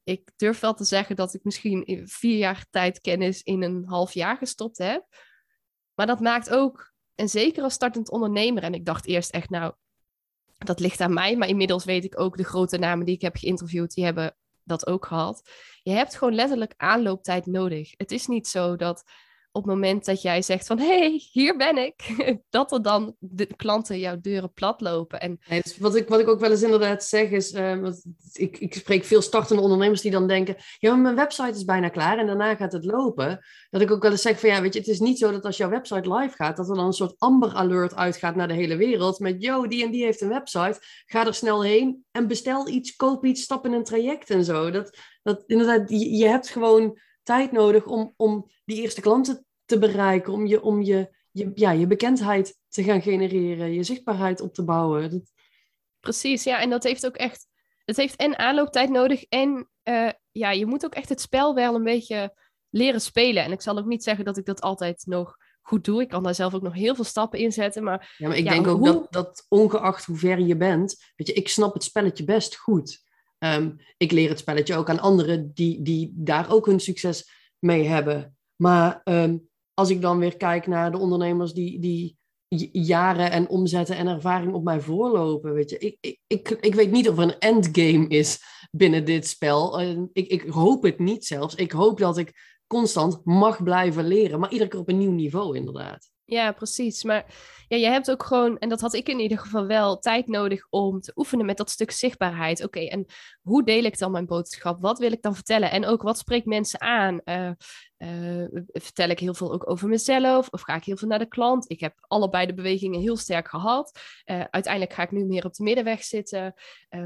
[0.05, 4.12] Ik durf wel te zeggen dat ik misschien vier jaar tijd kennis in een half
[4.12, 5.07] jaar gestopt heb.
[5.94, 9.74] Maar dat maakt ook, en zeker als startend ondernemer, en ik dacht eerst echt, nou,
[10.59, 13.37] dat ligt aan mij, maar inmiddels weet ik ook de grote namen die ik heb
[13.37, 14.37] geïnterviewd, die hebben
[14.71, 15.51] dat ook gehad.
[15.83, 17.93] Je hebt gewoon letterlijk aanlooptijd nodig.
[17.97, 19.05] Het is niet zo dat
[19.53, 22.15] op het moment dat jij zegt van hé, hey, hier ben ik,
[22.51, 25.21] dat er dan de klanten jouw deuren platlopen.
[25.21, 25.39] En...
[25.49, 27.87] dus wat, ik, wat ik ook wel eens inderdaad zeg is, uh,
[28.33, 32.19] ik, ik spreek veel startende ondernemers die dan denken, ja, mijn website is bijna klaar
[32.19, 33.45] en daarna gaat het lopen.
[33.71, 35.45] Dat ik ook wel eens zeg van ja, weet je, het is niet zo dat
[35.45, 38.55] als jouw website live gaat, dat er dan een soort amber alert uitgaat naar de
[38.55, 42.27] hele wereld met, yo, die en die heeft een website, ga er snel heen en
[42.27, 44.71] bestel iets, koop iets, stap in een traject en zo.
[44.71, 46.99] Dat, dat inderdaad, je, je hebt gewoon
[47.31, 51.71] tijd nodig om, om die eerste klanten te bereiken, om je, om je, je, ja,
[51.71, 55.11] je bekendheid te gaan genereren, je zichtbaarheid op te bouwen.
[55.11, 55.33] Dat...
[56.01, 57.47] Precies, ja, en dat heeft ook echt,
[57.85, 61.75] het heeft en aanlooptijd nodig en uh, ja, je moet ook echt het spel wel
[61.75, 62.37] een beetje
[62.71, 63.45] leren spelen.
[63.45, 66.03] En ik zal ook niet zeggen dat ik dat altijd nog goed doe.
[66.03, 67.83] Ik kan daar zelf ook nog heel veel stappen in zetten.
[67.85, 71.33] Maar, ja, maar ik denk ook dat, dat ongeacht hoe ver je bent, weet je,
[71.33, 73.09] ik snap het spelletje best goed.
[73.44, 77.85] Um, ik leer het spelletje ook aan anderen die, die daar ook hun succes mee
[77.85, 78.37] hebben.
[78.57, 82.18] Maar um, als ik dan weer kijk naar de ondernemers die, die
[82.72, 86.90] jaren en omzetten en ervaring op mij voorlopen, weet je, ik, ik, ik, ik weet
[86.90, 89.81] niet of er een endgame is binnen dit spel.
[90.12, 91.55] Ik, ik hoop het niet zelfs.
[91.55, 92.33] Ik hoop dat ik
[92.66, 96.11] constant mag blijven leren, maar iedere keer op een nieuw niveau inderdaad.
[96.24, 97.05] Ja, precies.
[97.05, 97.35] Maar
[97.71, 100.67] ja, je hebt ook gewoon, en dat had ik in ieder geval wel, tijd nodig
[100.71, 102.65] om te oefenen met dat stuk zichtbaarheid.
[102.65, 103.07] Oké, en
[103.43, 104.81] hoe deel ik dan mijn boodschap?
[104.81, 105.71] Wat wil ik dan vertellen?
[105.71, 107.21] En ook wat spreekt mensen aan?
[107.25, 107.51] Uh,
[107.99, 111.29] uh, vertel ik heel veel ook over mezelf of ga ik heel veel naar de
[111.29, 111.71] klant.
[111.71, 113.99] Ik heb allebei de bewegingen heel sterk gehad.
[114.25, 116.55] Uh, uiteindelijk ga ik nu meer op de middenweg zitten.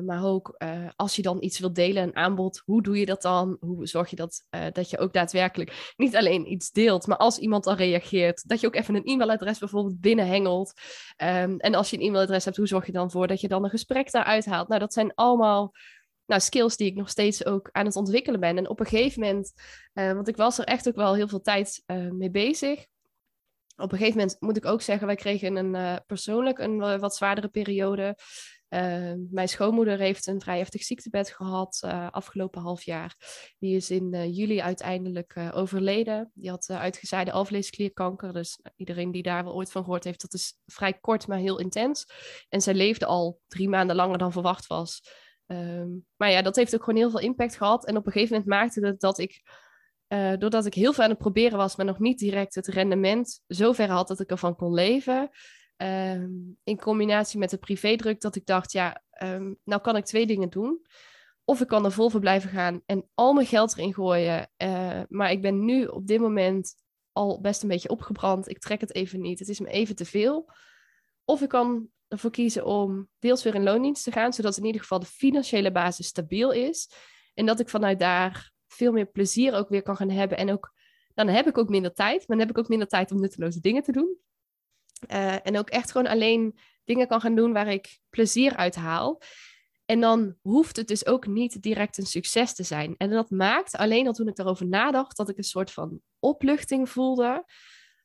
[0.05, 0.63] Maar ook
[0.97, 3.57] als je dan iets wilt delen, een aanbod, hoe doe je dat dan?
[3.61, 7.65] Hoe zorg je dat, dat je ook daadwerkelijk niet alleen iets deelt, maar als iemand
[7.65, 10.54] dan reageert, dat je ook even een e-mailadres bijvoorbeeld binnenhengelt.
[10.61, 13.65] Um, en als je een e-mailadres hebt, hoe zorg je dan voor dat je dan
[13.65, 14.69] een gesprek daaruit haalt?
[14.69, 15.75] Nou, dat zijn allemaal
[16.27, 18.59] nou, skills die ik nog steeds ook aan het ontwikkelen ben.
[18.59, 19.53] En op een gegeven moment,
[19.95, 22.87] uh, want ik was er echt ook wel heel veel tijd uh, mee bezig.
[23.77, 27.17] Op een gegeven moment moet ik ook zeggen, wij kregen een uh, persoonlijk een wat
[27.17, 28.17] zwaardere periode.
[29.31, 33.17] Mijn schoonmoeder heeft een vrij heftig ziektebed gehad afgelopen half jaar.
[33.59, 36.31] Die is in juli uiteindelijk overleden.
[36.35, 38.33] Die had uitgezaaide alvleesklierkanker.
[38.33, 41.59] Dus iedereen die daar wel ooit van gehoord heeft, dat is vrij kort, maar heel
[41.59, 42.07] intens.
[42.49, 45.03] En zij leefde al drie maanden langer dan verwacht was.
[45.47, 47.87] Um, maar ja, dat heeft ook gewoon heel veel impact gehad.
[47.87, 49.43] En op een gegeven moment maakte het dat ik,
[50.09, 53.41] uh, doordat ik heel veel aan het proberen was, maar nog niet direct het rendement
[53.47, 55.31] zover had dat ik ervan kon leven.
[55.77, 60.27] Um, in combinatie met de privédruk, dat ik dacht, ja, um, nou kan ik twee
[60.27, 60.87] dingen doen.
[61.45, 64.51] Of ik kan er vol voor blijven gaan en al mijn geld erin gooien.
[64.63, 66.75] Uh, maar ik ben nu op dit moment
[67.13, 68.49] al best een beetje opgebrand.
[68.49, 69.39] Ik trek het even niet.
[69.39, 70.51] Het is me even te veel.
[71.25, 74.81] Of ik kan ervoor kiezen om deels weer in loondienst te gaan, zodat in ieder
[74.81, 76.91] geval de financiële basis stabiel is.
[77.35, 80.39] En dat ik vanuit daar veel meer plezier ook weer kan gaan hebben.
[80.39, 80.73] En ook,
[81.15, 83.61] dan heb ik ook minder tijd, maar dan heb ik ook minder tijd om nutteloze
[83.61, 84.17] dingen te doen.
[85.11, 89.21] Uh, en ook echt gewoon alleen dingen kan gaan doen waar ik plezier uit haal.
[89.85, 92.95] En dan hoeft het dus ook niet direct een succes te zijn.
[92.97, 96.91] En dat maakt alleen al toen ik daarover nadacht, dat ik een soort van opluchting
[96.91, 97.45] voelde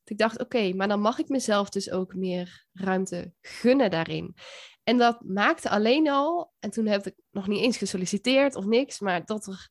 [0.10, 4.36] ik dacht, oké, maar dan mag ik mezelf dus ook meer ruimte gunnen daarin.
[4.84, 9.00] En dat maakte alleen al, en toen heb ik nog niet eens gesolliciteerd of niks,
[9.00, 9.70] maar dat, er,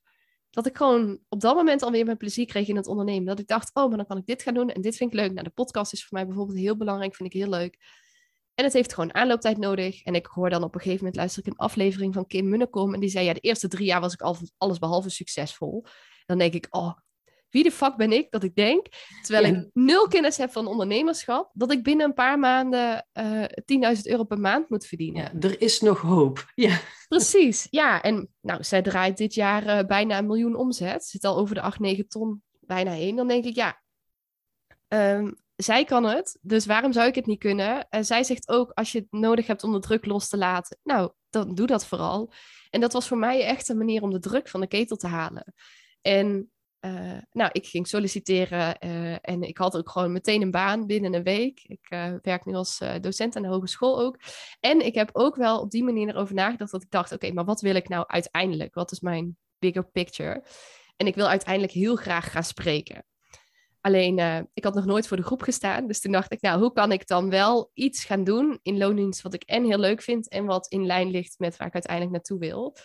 [0.50, 3.26] dat ik gewoon op dat moment alweer mijn plezier kreeg in het ondernemen.
[3.26, 5.18] Dat ik dacht, oh, maar dan kan ik dit gaan doen en dit vind ik
[5.18, 5.32] leuk.
[5.32, 7.78] Nou, de podcast is voor mij bijvoorbeeld heel belangrijk, vind ik heel leuk.
[8.54, 10.02] En het heeft gewoon aanlooptijd nodig.
[10.02, 12.94] En ik hoor dan op een gegeven moment, luister ik een aflevering van Kim Munnekom.
[12.94, 15.84] En die zei, ja, de eerste drie jaar was ik al alles behalve succesvol.
[16.26, 16.92] Dan denk ik, oh,
[17.50, 18.86] wie de fuck ben ik dat ik denk,
[19.22, 23.96] terwijl ik nul kennis heb van ondernemerschap, dat ik binnen een paar maanden uh, eh,
[23.96, 25.22] 10.000 euro per maand moet verdienen.
[25.22, 26.52] Ja, er is nog hoop.
[26.54, 26.80] Ja.
[27.08, 28.02] Precies, ja.
[28.02, 31.60] En nou, zij draait dit jaar uh, bijna een miljoen omzet, zit al over de
[31.60, 33.16] 8, 9 ton bijna heen.
[33.16, 33.82] Dan denk ik, ja,
[34.88, 37.88] um, zij kan het, dus waarom zou ik het niet kunnen?
[37.88, 40.78] En zij zegt ook, als je het nodig hebt om de druk los te laten,
[40.82, 42.32] nou, dan doe dat vooral.
[42.70, 45.06] En dat was voor mij echt een manier om de druk van de ketel te
[45.06, 45.54] halen.
[46.00, 50.86] En uh, nou, ik ging solliciteren uh, en ik had ook gewoon meteen een baan
[50.86, 51.60] binnen een week.
[51.62, 54.18] Ik uh, werk nu als docent aan de hogeschool ook.
[54.60, 57.44] En ik heb ook wel op die manier erover nagedacht dat ik dacht, oké, maar
[57.44, 58.74] wat wil ik nou uiteindelijk?
[58.74, 60.44] Wat is mijn bigger picture?
[60.96, 63.04] En ik wil uiteindelijk heel graag gaan spreken.
[63.80, 65.86] Alleen, ik had nog nooit voor de groep gestaan.
[65.86, 69.22] Dus toen dacht ik, nou, hoe kan ik dan wel iets gaan doen in loondienst
[69.22, 72.12] wat ik en heel leuk vind en wat in lijn ligt met waar ik uiteindelijk
[72.12, 72.76] naartoe wil?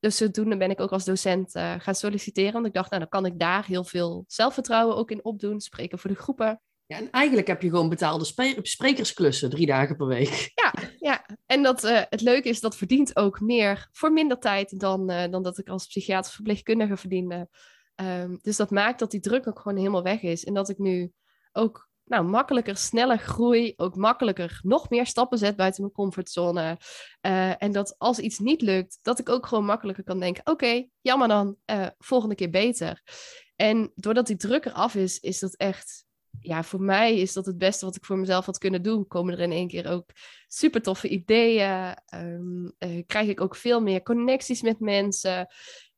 [0.00, 2.52] Dus zodoende ben ik ook als docent uh, gaan solliciteren.
[2.52, 5.60] Want ik dacht, nou, dan kan ik daar heel veel zelfvertrouwen ook in opdoen.
[5.60, 6.60] Spreken voor de groepen.
[6.86, 8.24] Ja, en eigenlijk heb je gewoon betaalde
[8.62, 10.52] sprekersklussen drie dagen per week.
[10.54, 11.26] Ja, ja.
[11.46, 15.24] en dat, uh, het leuke is, dat verdient ook meer voor minder tijd dan, uh,
[15.30, 17.48] dan dat ik als psychiater verpleegkundige verdiende.
[18.02, 20.44] Um, dus dat maakt dat die druk ook gewoon helemaal weg is.
[20.44, 21.12] En dat ik nu
[21.52, 26.78] ook nou, makkelijker, sneller groei, ook makkelijker nog meer stappen zet buiten mijn comfortzone.
[27.26, 30.88] Uh, en dat als iets niet lukt, dat ik ook gewoon makkelijker kan denken: oké,
[31.00, 33.02] jammer dan, uh, volgende keer beter.
[33.56, 36.04] En doordat die druk eraf is, is dat echt,
[36.40, 39.06] ja, voor mij is dat het beste wat ik voor mezelf had kunnen doen.
[39.06, 40.10] Komen er in één keer ook
[40.48, 45.46] super toffe ideeën, um, uh, krijg ik ook veel meer connecties met mensen.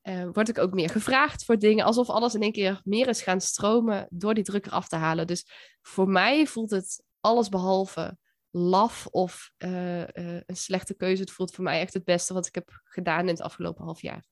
[0.08, 3.22] Uh, word ik ook meer gevraagd voor dingen, alsof alles in één keer meer is
[3.22, 5.26] gaan stromen door die druk eraf te halen.
[5.26, 5.46] Dus
[5.82, 8.16] voor mij voelt het alles behalve
[8.50, 10.06] laf of uh, uh,
[10.46, 11.20] een slechte keuze.
[11.20, 14.02] Het voelt voor mij echt het beste wat ik heb gedaan in het afgelopen half
[14.02, 14.24] jaar.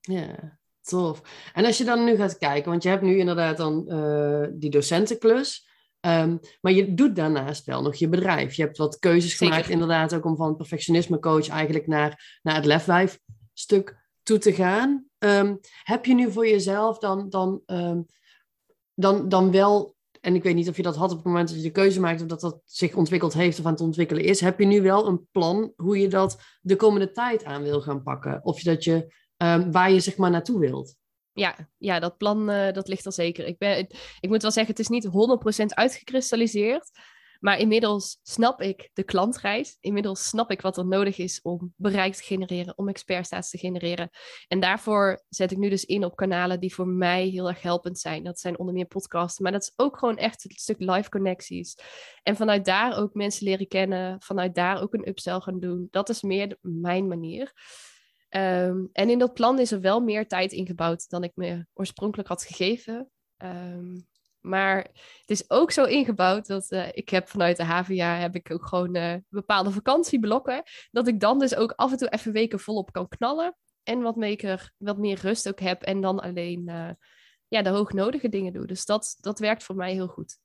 [0.00, 1.22] Ja, tof.
[1.52, 3.84] En als je dan nu gaat kijken, want je hebt nu inderdaad dan
[4.58, 5.68] die docentenklus.
[6.00, 8.54] Um, maar je doet daarnaast wel nog je bedrijf.
[8.54, 12.64] Je hebt wat keuzes gemaakt, inderdaad, ook om van perfectionisme coach eigenlijk naar, naar het
[12.64, 13.18] lefwijf
[13.52, 15.06] stuk toe te gaan.
[15.18, 18.06] Um, heb je nu voor jezelf dan, dan, um,
[18.94, 21.56] dan, dan wel, en ik weet niet of je dat had op het moment dat
[21.56, 24.40] je de keuze maakte, of dat dat zich ontwikkeld heeft of aan het ontwikkelen is,
[24.40, 28.02] heb je nu wel een plan hoe je dat de komende tijd aan wil gaan
[28.02, 28.40] pakken?
[28.44, 30.96] Of dat je, um, waar je zeg maar naartoe wilt?
[31.32, 33.46] Ja, ja dat plan uh, dat ligt er zeker.
[33.46, 33.78] Ik, ben,
[34.20, 35.10] ik moet wel zeggen, het is niet 100%
[35.66, 36.90] uitgekristalliseerd.
[37.38, 39.76] Maar inmiddels snap ik de klantreis.
[39.80, 44.10] Inmiddels snap ik wat er nodig is om bereik te genereren, om expertstatus te genereren.
[44.48, 47.98] En daarvoor zet ik nu dus in op kanalen die voor mij heel erg helpend
[47.98, 48.24] zijn.
[48.24, 51.78] Dat zijn onder meer podcasts, maar dat is ook gewoon echt het stuk live connecties.
[52.22, 55.88] En vanuit daar ook mensen leren kennen, vanuit daar ook een upsell gaan doen.
[55.90, 57.52] Dat is meer mijn manier.
[58.28, 62.28] Ehm, en in dat plan is er wel meer tijd ingebouwd dan ik me oorspronkelijk
[62.28, 63.10] had gegeven.
[63.42, 64.06] Um,
[64.48, 64.76] maar
[65.20, 68.66] het is ook zo ingebouwd dat uh, ik heb vanuit de HVA heb ik ook
[68.66, 70.62] gewoon uh, bepaalde vakantieblokken.
[70.90, 73.56] Dat ik dan dus ook af en toe even weken volop kan knallen.
[73.82, 75.82] En wat, meer, wat meer rust ook heb.
[75.82, 76.90] En dan alleen uh,
[77.48, 78.66] ja, de hoognodige dingen doe.
[78.66, 80.38] Dus dat, dat werkt voor mij heel goed.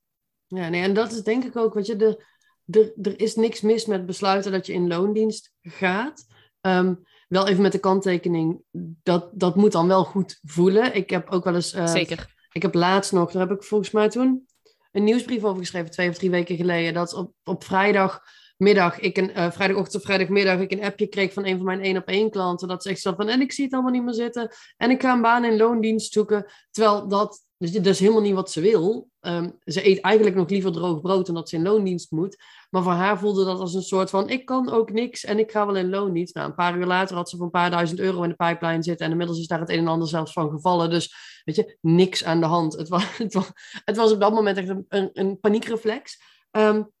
[0.46, 2.24] Ja, nee, en dat is denk ik ook, weet je, de,
[2.66, 6.26] er, er is niks mis met besluiten dat je in loondienst gaat.
[6.60, 8.62] Um, wel even met de kanttekening,
[9.02, 10.94] dat, dat moet dan wel goed voelen.
[10.94, 11.70] Ik heb ook wel eens...
[11.70, 14.46] Zeker ik heb laatst nog, daar heb ik volgens mij toen
[14.92, 16.94] een nieuwsbrief over geschreven, twee of drie weken geleden.
[16.94, 21.46] Dat op, op vrijdagmiddag, ik een, uh, vrijdagochtend of vrijdagmiddag, ik een appje kreeg van
[21.46, 22.68] een van mijn één op één klanten.
[22.68, 24.50] Dat ze echt zo van, en ik zie het allemaal niet meer zitten.
[24.76, 26.46] En ik ga een baan in loondienst zoeken.
[26.70, 29.08] Terwijl dat, dus dat is helemaal niet wat ze wil.
[29.20, 32.36] Um, ze eet eigenlijk nog liever droog brood dan dat ze in loondienst moet.
[32.70, 35.50] Maar voor haar voelde dat als een soort van: ik kan ook niks en ik
[35.50, 36.34] ga wel in loondienst.
[36.34, 38.82] Nou, een paar uur later had ze voor een paar duizend euro in de pipeline
[38.82, 39.06] zitten.
[39.06, 40.90] En inmiddels is daar het een en ander zelfs van gevallen.
[40.90, 41.14] Dus
[41.44, 42.76] weet je, niks aan de hand.
[42.76, 43.50] Het was, het was,
[43.84, 46.20] het was op dat moment echt een, een, paniekreflex.
[46.50, 46.92] Um,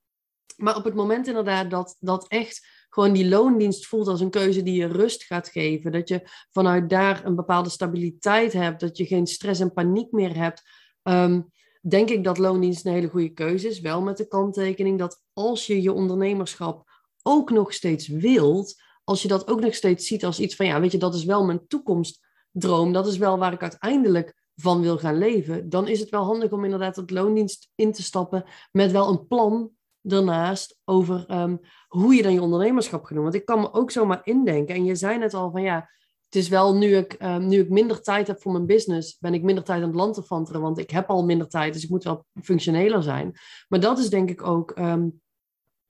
[0.56, 4.62] maar op het moment inderdaad dat, dat echt gewoon die loondienst voelt als een keuze
[4.62, 5.92] die je rust gaat geven.
[5.92, 8.80] Dat je vanuit daar een bepaalde stabiliteit hebt.
[8.80, 10.62] Dat je geen stress en paniek meer hebt.
[11.02, 13.80] Um, denk ik dat loondienst een hele goede keuze is.
[13.80, 16.90] Wel met de kanttekening dat als je je ondernemerschap
[17.22, 20.80] ook nog steeds wilt, als je dat ook nog steeds ziet als iets van, ja,
[20.80, 24.98] weet je, dat is wel mijn toekomstdroom, dat is wel waar ik uiteindelijk van wil
[24.98, 28.92] gaan leven, dan is het wel handig om inderdaad het loondienst in te stappen met
[28.92, 29.70] wel een plan
[30.06, 33.22] daarnaast over um, hoe je dan je ondernemerschap gaat doen.
[33.22, 35.90] Want ik kan me ook zomaar indenken, en je zei net al van ja,
[36.24, 39.34] het is wel nu ik, um, nu ik minder tijd heb voor mijn business, ben
[39.34, 41.84] ik minder tijd aan het land te vanteren, want ik heb al minder tijd, dus
[41.84, 43.32] ik moet wel functioneler zijn.
[43.68, 45.20] Maar dat is denk ik ook um,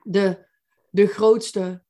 [0.02, 0.46] de,
[0.90, 1.82] de grootste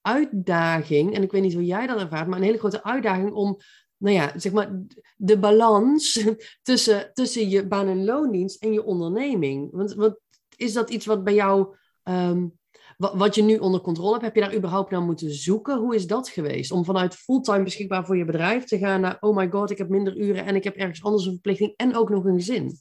[0.00, 3.58] uitdaging, en ik weet niet hoe jij dat ervaart, maar een hele grote uitdaging om,
[3.96, 4.82] nou ja, zeg maar,
[5.16, 6.26] de balans
[6.62, 9.68] tussen, tussen je baan- en loondienst en je onderneming.
[9.72, 10.18] Want, want
[10.62, 12.58] is dat iets wat bij jou um,
[12.96, 15.78] wat je nu onder controle hebt, heb je daar überhaupt naar moeten zoeken?
[15.78, 16.70] Hoe is dat geweest?
[16.70, 19.88] Om vanuit fulltime beschikbaar voor je bedrijf te gaan naar, oh my god, ik heb
[19.88, 22.80] minder uren en ik heb ergens anders een verplichting en ook nog een gezin.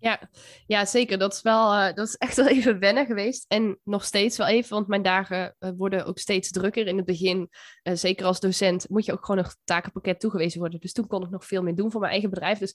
[0.00, 0.28] Ja,
[0.66, 1.18] ja zeker.
[1.18, 3.44] Dat is, wel, uh, dat is echt wel even wennen geweest.
[3.48, 6.86] En nog steeds wel even, want mijn dagen uh, worden ook steeds drukker.
[6.86, 7.48] In het begin,
[7.82, 10.80] uh, zeker als docent, moet je ook gewoon een takenpakket toegewezen worden.
[10.80, 12.58] Dus toen kon ik nog veel meer doen voor mijn eigen bedrijf.
[12.58, 12.74] Dus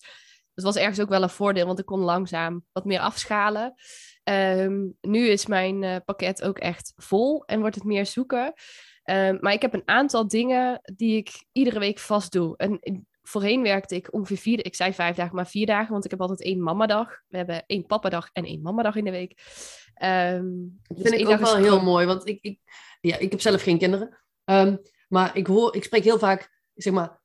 [0.54, 3.74] dat was ergens ook wel een voordeel, want ik kon langzaam wat meer afschalen.
[4.24, 8.54] Um, nu is mijn uh, pakket ook echt vol en wordt het meer zoeken.
[9.04, 12.58] Um, maar ik heb een aantal dingen die ik iedere week vast doe.
[12.58, 12.80] En
[13.22, 16.22] voorheen werkte ik ongeveer vier, ik zei vijf dagen, maar vier dagen, want ik heb
[16.22, 17.22] altijd één mamadag.
[17.28, 19.42] We hebben één papadag en één mamadag in de week.
[20.04, 22.60] Um, dat dus vind ik ook wel heel mooi, want ik, ik,
[23.02, 24.18] ja, ik heb zelf geen kinderen.
[25.08, 27.22] maar ik, hoor, ik spreek heel vaak, zeg maar,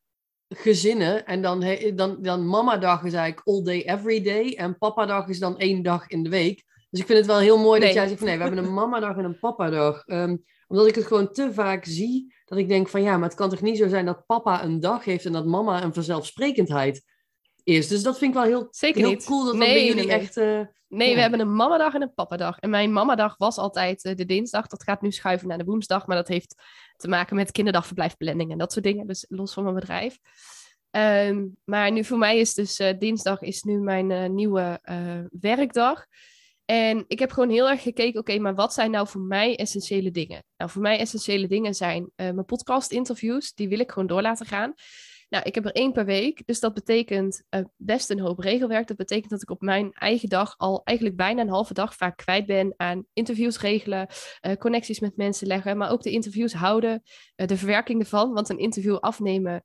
[0.48, 1.26] gezinnen.
[1.26, 4.54] En dan, dan, dan mamadag is eigenlijk all day, every day.
[4.54, 6.64] En papadag is dan één dag in de week.
[6.90, 8.74] Dus ik vind het wel heel mooi dat jij zegt van nee, we hebben een
[8.74, 10.02] mamadag en een papadag.
[10.06, 13.38] Um, omdat ik het gewoon te vaak zie, dat ik denk van ja, maar het
[13.38, 17.02] kan toch niet zo zijn dat papa een dag heeft en dat mama een vanzelfsprekendheid
[17.68, 17.88] is.
[17.88, 19.24] Dus dat vind ik wel heel, Zeker heel niet.
[19.24, 20.36] cool dat nee, jullie nee, echt...
[20.36, 21.14] Uh, nee, ja.
[21.14, 22.58] we hebben een mamadag en een papadag.
[22.58, 24.66] En mijn mamadag was altijd uh, de dinsdag.
[24.66, 26.06] Dat gaat nu schuiven naar de woensdag.
[26.06, 26.54] Maar dat heeft
[26.96, 29.06] te maken met kinderdagverblijfplanning en dat soort dingen.
[29.06, 30.18] Dus los van mijn bedrijf.
[30.90, 34.80] Um, maar nu voor mij is dus uh, dinsdag is nu mijn nieuwe
[35.40, 36.06] werkdag.
[36.70, 40.10] En ik heb gewoon heel erg gekeken, oké, maar wat zijn nou voor mij essentiële
[40.10, 40.44] dingen?
[40.56, 44.46] Nou, voor mij essentiële dingen zijn uh, mijn podcast-interviews, die wil ik gewoon door laten
[44.46, 44.74] gaan.
[45.28, 48.86] Nou, ik heb er één per week, dus dat betekent uh, best een hoop regelwerk.
[48.86, 52.16] Dat betekent dat ik op mijn eigen dag al eigenlijk bijna een halve dag vaak
[52.16, 54.06] kwijt ben aan interviews regelen,
[54.46, 57.02] uh, connecties met mensen leggen, maar ook de interviews houden,
[57.36, 58.32] uh, de verwerking ervan.
[58.32, 59.62] Want een interview afnemen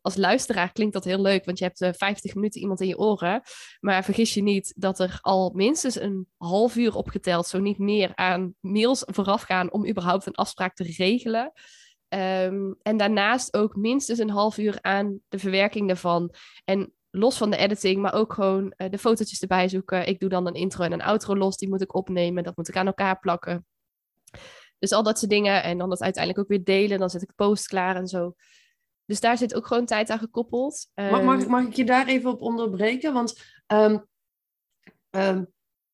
[0.00, 3.42] als luisteraar klinkt dat heel leuk, want je hebt 50 minuten iemand in je oren.
[3.80, 8.14] Maar vergis je niet dat er al minstens een half uur opgeteld, zo niet meer,
[8.14, 11.52] aan mails vooraf gaan om überhaupt een afspraak te regelen.
[12.08, 16.34] Um, en daarnaast ook minstens een half uur aan de verwerking daarvan.
[16.64, 20.06] En los van de editing, maar ook gewoon uh, de fotootjes erbij zoeken.
[20.06, 22.44] Ik doe dan een intro en een outro los, die moet ik opnemen.
[22.44, 23.66] Dat moet ik aan elkaar plakken.
[24.78, 25.62] Dus al dat soort dingen.
[25.62, 26.98] En dan dat uiteindelijk ook weer delen.
[26.98, 28.34] Dan zet ik post klaar en zo.
[29.04, 30.88] Dus daar zit ook gewoon tijd aan gekoppeld.
[30.94, 33.12] Um, mag, mag, mag, ik je daar even op onderbreken?
[33.12, 34.06] Want um,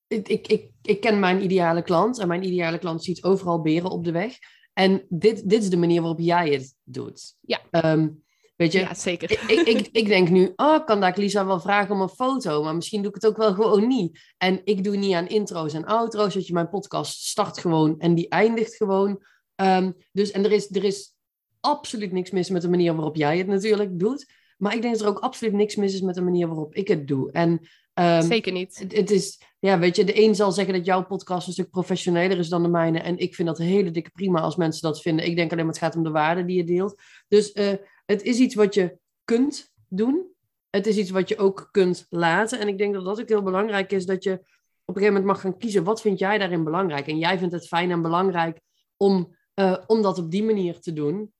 [0.07, 3.90] ik, ik, ik, ik ken mijn ideale klant en mijn ideale klant ziet overal beren
[3.90, 4.38] op de weg.
[4.73, 7.35] En dit, dit is de manier waarop jij het doet.
[7.40, 7.60] Ja.
[7.70, 8.08] Ehm,
[8.56, 9.31] weet je, Ja, zeker.
[9.31, 12.75] ik, ik, ik, denk nu, oh, kan daar Lisa wel vragen om een foto, maar
[12.75, 14.20] misschien doe ik het ook wel gewoon niet.
[14.38, 18.14] En ik doe niet aan intro's en outro's, dat je mijn podcast start gewoon en
[18.14, 19.23] die eindigt gewoon.
[19.54, 21.14] Ehm, dus, en er is, er is
[21.60, 24.27] absoluut niks mis met de manier waarop jij het natuurlijk doet.
[24.56, 26.88] Maar ik denk dat er ook absoluut niks mis is met de manier waarop ik
[26.88, 27.33] het doe.
[27.33, 28.79] En ehm, zeker niet.
[28.79, 31.71] het, het is, ja, weet je, de een zal zeggen dat jouw podcast een stuk
[31.71, 32.99] professioneler is dan de mijne.
[32.99, 35.27] En ik vind dat hele dikke prima als mensen dat vinden.
[35.27, 37.03] Ik denk alleen maar het gaat om de waarde die je deelt.
[37.29, 37.73] Dus eh,
[38.07, 40.31] het is iets wat je kunt doen.
[40.71, 42.61] Het is iets wat je ook kunt laten.
[42.61, 45.25] En ik denk dat dat ook heel belangrijk is, dat je op een gegeven moment
[45.25, 45.85] mag gaan kiezen.
[45.85, 47.07] Wat vind jij daarin belangrijk?
[47.07, 48.61] En jij vindt het fijn en belangrijk
[48.97, 51.33] om, eh, om dat op die manier te doen.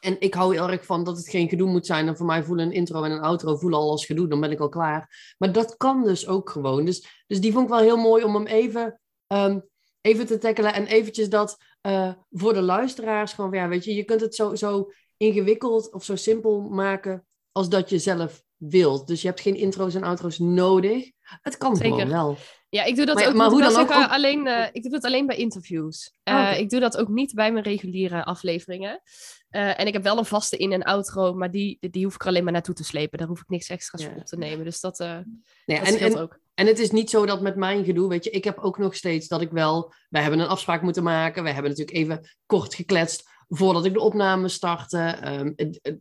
[0.00, 2.08] En ik hou heel erg van dat het geen gedoe moet zijn.
[2.08, 4.28] En voor mij voelen een intro en een outro voelen al als gedoe.
[4.28, 5.34] Dan ben ik al klaar.
[5.38, 6.84] Maar dat kan dus ook gewoon.
[6.84, 9.60] Dus, dus die vond ik wel heel mooi om hem even, ehm,
[10.00, 10.74] even te tackelen.
[10.74, 13.52] En eventjes dat eh, voor de luisteraars gewoon...
[13.52, 17.90] Ja, weet je, je kunt het zo, zo ingewikkeld of zo simpel maken als dat
[17.90, 19.06] je zelf wilt.
[19.06, 21.10] Dus je hebt geen intro's en outro's nodig.
[21.20, 21.92] Het kan Zeker.
[21.92, 22.36] gewoon wel.
[22.68, 25.04] Ja, ik doe dat Maar- ook maar hoe dan ook- alleen, eh, ik doe het
[25.04, 26.14] alleen bij interviews.
[26.22, 26.50] Eh, Oh, oké.
[26.56, 29.02] Ik doe dat ook niet bij mijn reguliere afleveringen.
[29.48, 32.20] Eh, en ik heb wel een vaste in- en outro, maar die, die hoef ik
[32.22, 33.18] er alleen maar naartoe te slepen.
[33.18, 34.08] Daar hoef ik niks extra's Ja.
[34.08, 34.64] voor op te nemen.
[34.64, 35.18] Dus dat, eh
[35.66, 36.38] Nee, dat en, ook.
[36.54, 38.94] En het is niet zo dat met mijn gedoe, weet je, ik heb ook nog
[38.94, 42.74] steeds dat ik wel, wij hebben een afspraak moeten maken, wij hebben natuurlijk even kort
[42.74, 44.98] gekletst voordat ik de opname startte.
[44.98, 45.52] Ehm,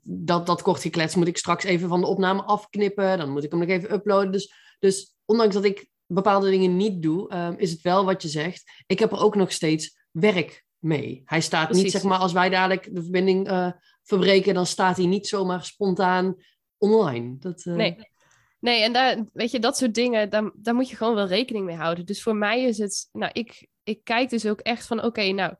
[0.02, 3.52] dat, dat kort gekletst moet ik straks even van de opname afknippen, dan moet ik
[3.52, 4.32] hem nog even uploaden.
[4.32, 8.28] Dus, dus ondanks dat ik bepaalde dingen niet doe, ehm, is het wel wat je
[8.28, 8.84] zegt.
[8.88, 11.22] Ik heb er ook nog steeds werk mee.
[11.26, 13.72] Hij staat niet, zeg maar, als wij dadelijk de verbinding eh,
[14.04, 16.36] verbreken, dan staat hij niet zomaar spontaan
[16.78, 17.38] online.
[17.40, 18.14] Dat, eh, Nee.
[18.60, 21.66] Nee, en daar, weet je, dat soort dingen, daar, daar moet je gewoon wel rekening
[21.66, 22.06] mee houden.
[22.06, 25.54] Dus voor mij is het, nou, ik, ik kijk dus ook echt van, oké, nou,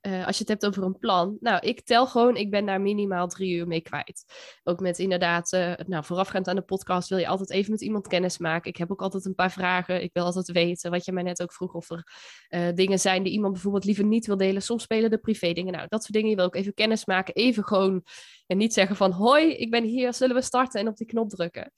[0.00, 2.80] eh, als je het hebt over een plan, nou, ik tel gewoon, ik ben daar
[2.80, 4.24] minimaal drie uur mee kwijt.
[4.64, 8.08] Ook met inderdaad, eh, nou, voorafgaand aan de podcast wil je altijd even met iemand
[8.08, 8.70] kennis maken.
[8.70, 10.02] Ik heb ook altijd een paar vragen.
[10.02, 12.06] Ik wil altijd weten, wat je mij net ook vroeg, of er
[12.48, 14.62] eh, dingen zijn die iemand bijvoorbeeld liever niet wil delen.
[14.62, 15.72] Soms spelen de privé dingen.
[15.72, 18.04] Nou, dat soort dingen, je wil ook even kennis maken, even gewoon,
[18.46, 21.28] en niet zeggen van, hoi, ik ben hier, zullen we starten en op die knop
[21.28, 21.72] drukken.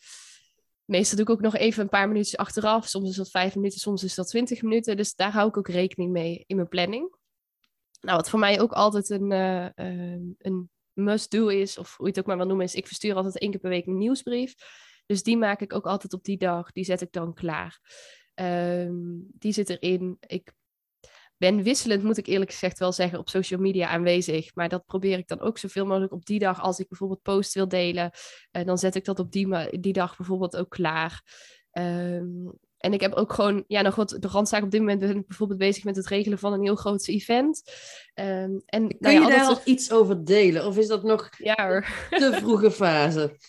[0.93, 2.89] Meestal doe ik ook nog even een paar minuutjes achteraf.
[2.89, 4.97] Soms is dat vijf minuten, soms is dat twintig minuten.
[4.97, 7.17] Dus daar hou ik ook rekening mee in mijn planning.
[8.01, 12.13] Nou, wat voor mij ook altijd een, eh, eh, een must-do is, of hoe je
[12.13, 14.55] het ook maar wil noemen, is ik verstuur altijd één keer per week een nieuwsbrief.
[15.07, 16.73] Dus die maak ik ook altijd op die dag.
[16.73, 17.81] Die zet ik dan klaar.
[18.35, 18.95] Ehm,
[19.39, 20.17] die zit erin.
[20.21, 20.53] Ik
[21.43, 24.55] ben wisselend, moet ik eerlijk gezegd wel zeggen, op social media aanwezig.
[24.55, 26.61] Maar dat probeer ik dan ook zoveel mogelijk op die dag.
[26.61, 28.11] Als ik bijvoorbeeld post wil delen,
[28.51, 31.23] eh, dan zet ik dat op die, die dag bijvoorbeeld ook klaar.
[31.71, 35.17] Ehm, en ik heb ook gewoon, ja, nog wat de randzaak op dit moment ben
[35.17, 37.63] ik bijvoorbeeld bezig met het regelen van een heel groot event.
[38.15, 40.67] Ehm, en Kun nou ja, je daar al iets over delen?
[40.67, 41.81] Of is dat nog Ja
[42.11, 43.37] te vroege fase?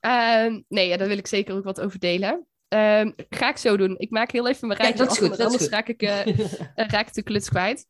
[0.00, 2.46] Ehm, nee, ja, daar wil ik zeker ook wat over delen.
[2.74, 3.94] Ehm, ga ik zo doen.
[3.98, 6.38] Ik maak heel even mijn Ja, rijtje dat is af, goed, anders raak ik, eh,
[6.94, 7.86] raak ik de kluts kwijt.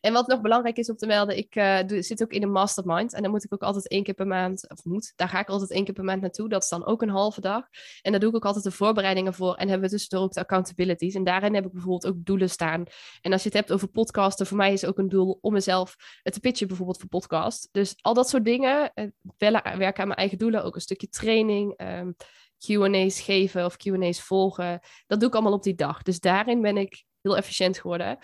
[0.00, 2.50] En wat nog belangrijk is om te melden, ik eh, doe, zit ook in een
[2.50, 3.12] mastermind.
[3.12, 5.48] En dan moet ik ook altijd één keer per maand, of moet, daar ga ik
[5.48, 6.48] altijd één keer per maand naartoe.
[6.48, 7.64] Dat is dan ook een halve dag.
[8.02, 9.54] En daar doe ik ook altijd de voorbereidingen voor.
[9.54, 11.14] En hebben we tussendoor ook de accountabilities.
[11.14, 12.84] En daarin heb ik bijvoorbeeld ook doelen staan.
[13.20, 15.96] En als je het hebt over podcasten, voor mij is ook een doel om mezelf
[16.22, 17.68] te pitchen bijvoorbeeld voor podcast.
[17.72, 19.06] Dus al dat soort dingen, eh,
[19.38, 20.64] werken aan mijn eigen doelen.
[20.64, 22.10] Ook een stukje training, ehm,
[22.58, 24.80] Q&A's geven of Q&A's volgen.
[25.06, 26.02] Dat doe ik allemaal op die dag.
[26.02, 28.18] Dus daarin ben ik heel efficiënt geworden.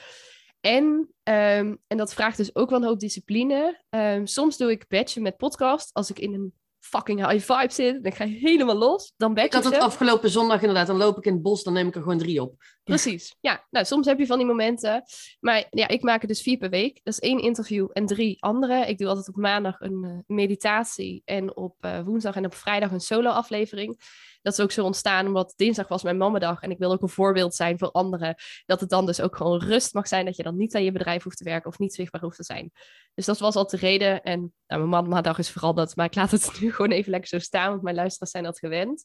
[0.61, 3.85] En, ehm, en dat vraagt dus ook wel een hoop discipline.
[3.89, 5.93] Ehm, soms doe ik batchen met podcast.
[5.93, 6.55] Als ik in een
[6.97, 9.12] fucking high vibe zit, dan ga je helemaal los.
[9.16, 9.86] Dan batch Ik had ik het ze.
[9.86, 10.86] afgelopen zondag inderdaad.
[10.86, 12.55] Dan loop ik in het bos, dan neem ik er gewoon drie op.
[12.84, 13.36] Precies.
[13.40, 15.03] Ja, nou, soms heb je van die momenten.
[15.40, 17.01] Maar ja, ik maak er dus vier per week.
[17.03, 18.86] Dat is één interview en drie andere.
[18.86, 22.90] Ik doe altijd op maandag een eh, meditatie en op eh, woensdag en op vrijdag
[22.90, 24.01] een solo-aflevering.
[24.45, 27.09] Dat is ook zo ontstaan omdat dinsdag was mijn mamadag en ik wil ook een
[27.09, 28.34] voorbeeld zijn voor anderen.
[28.66, 30.92] Dat het dan dus ook gewoon rust mag zijn, dat je dan niet aan je
[30.92, 32.70] bedrijf hoeft te werken of niet zichtbaar hoeft te zijn.
[33.14, 34.22] Dus dat was al de reden.
[34.22, 37.28] En nou, mijn mamadag is vooral dat, maar ik laat het nu gewoon even lekker
[37.28, 39.05] zo staan, want mijn luisteraars zijn dat gewend.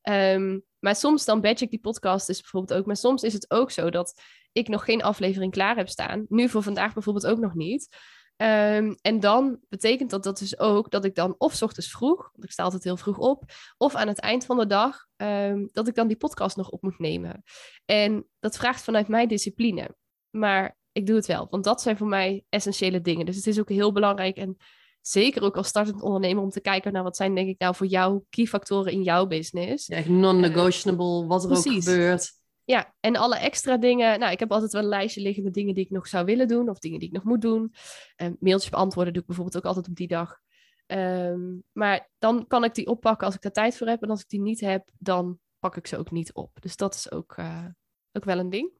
[0.00, 2.86] Ehm, maar soms dan badge ik die podcast dus bijvoorbeeld ook.
[2.86, 4.20] Maar soms is het ook zo dat
[4.52, 6.26] ik nog geen aflevering klaar heb staan.
[6.28, 7.96] Nu voor vandaag bijvoorbeeld ook nog niet.
[8.36, 12.30] Ehm, en dan betekent dat, dat dus ook dat ik dan of 's ochtends vroeg,
[12.32, 13.44] want ik sta altijd heel vroeg op,
[13.76, 16.82] of aan het eind van de dag, ehm, dat ik dan die podcast nog op
[16.82, 17.42] moet nemen.
[17.84, 19.96] En dat vraagt vanuit mij discipline.
[20.30, 23.26] Maar ik doe het wel, want dat zijn voor mij essentiële dingen.
[23.26, 24.56] Dus het is ook heel belangrijk en
[25.00, 27.86] zeker ook als startend ondernemer om te kijken naar wat zijn denk ik nou voor
[27.86, 29.86] jou key factoren in jouw business.
[29.86, 32.32] Ja, echt non-negotiable, wat er ook gebeurt.
[32.64, 34.18] Ja, en alle extra dingen.
[34.18, 36.48] Nou, ik heb altijd wel een lijstje liggen met dingen die ik nog zou willen
[36.48, 37.74] doen of dingen die ik nog moet doen.
[38.16, 40.40] Um, mailtjes beantwoorden doe ik bijvoorbeeld ook altijd op die dag.
[40.86, 44.02] Um, maar dan kan ik die oppakken als ik daar tijd voor heb.
[44.02, 46.50] En als ik die niet heb, dan pak ik ze ook niet op.
[46.60, 47.66] Dus dat is ook, uh,
[48.12, 48.72] ook wel een ding.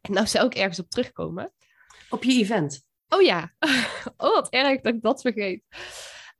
[0.00, 1.52] En nou zou ik ergens op terugkomen.
[2.10, 2.84] Op je event?
[3.08, 3.54] Oh ja.
[4.16, 5.64] oh, wat erg dat ik dat vergeet.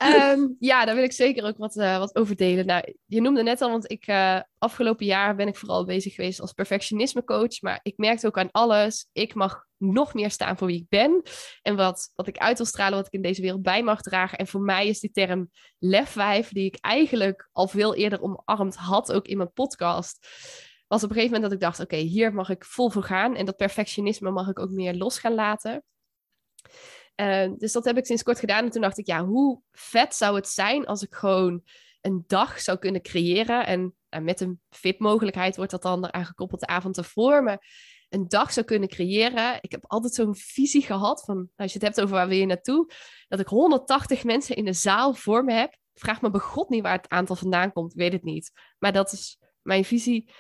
[0.07, 2.67] Um, ja, daar wil ik zeker ook wat, uh, wat over delen.
[2.67, 6.41] Nou, je noemde net al, want ik uh, afgelopen jaar ben ik vooral bezig geweest
[6.41, 7.61] als perfectionisme coach.
[7.61, 11.23] Maar ik merkte ook aan alles, ik mag nog meer staan voor wie ik ben.
[11.63, 14.39] En wat, wat ik uit wil stralen, wat ik in deze wereld bij mag dragen.
[14.39, 19.13] En voor mij is die term lefwijf, die ik eigenlijk al veel eerder omarmd had,
[19.13, 20.27] ook in mijn podcast.
[20.87, 23.37] Was op een gegeven moment dat ik dacht, oké, hier mag ik vol voor gaan.
[23.37, 25.85] En dat perfectionisme mag ik ook meer los gaan laten.
[27.17, 28.65] Uh, dus dat heb ik sinds kort gedaan.
[28.65, 31.63] En toen dacht ik, ja, hoe vet zou het zijn als ik gewoon
[32.01, 33.67] een dag zou kunnen creëren.
[33.67, 37.43] En met een VIP-mogelijkheid wordt dat dan eraan gekoppeld de avond ervoor.
[37.43, 37.67] Maar
[38.09, 39.59] een dag zou kunnen creëren.
[39.61, 42.47] Ik heb altijd zo'n visie gehad van, als je het hebt over waar wil je
[42.47, 42.93] naartoe,
[43.29, 45.77] dat ik 180 mensen in de zaal voor me heb.
[45.95, 48.51] Vraag me bij God niet waar het aantal vandaan komt, weet het niet.
[48.79, 50.31] Maar dat is mijn visie.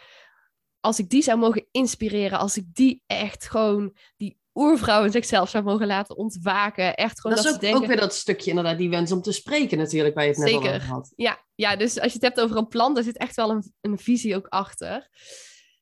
[0.80, 5.48] Als ik die zou mogen inspireren, als ik die echt gewoon, die oervrouw in zichzelf
[5.48, 6.94] zou mogen laten ontwaken.
[6.94, 7.82] Echt gewoon dat, dat is ook, denken...
[7.82, 10.48] ook, weer dat stukje inderdaad, die wens om te spreken natuurlijk, waar je het net
[10.48, 10.74] Zeker.
[10.74, 11.12] over had.
[11.16, 13.72] Ja, ja, dus als je het hebt over een plan, daar zit echt wel een,
[13.80, 15.08] een visie ook achter.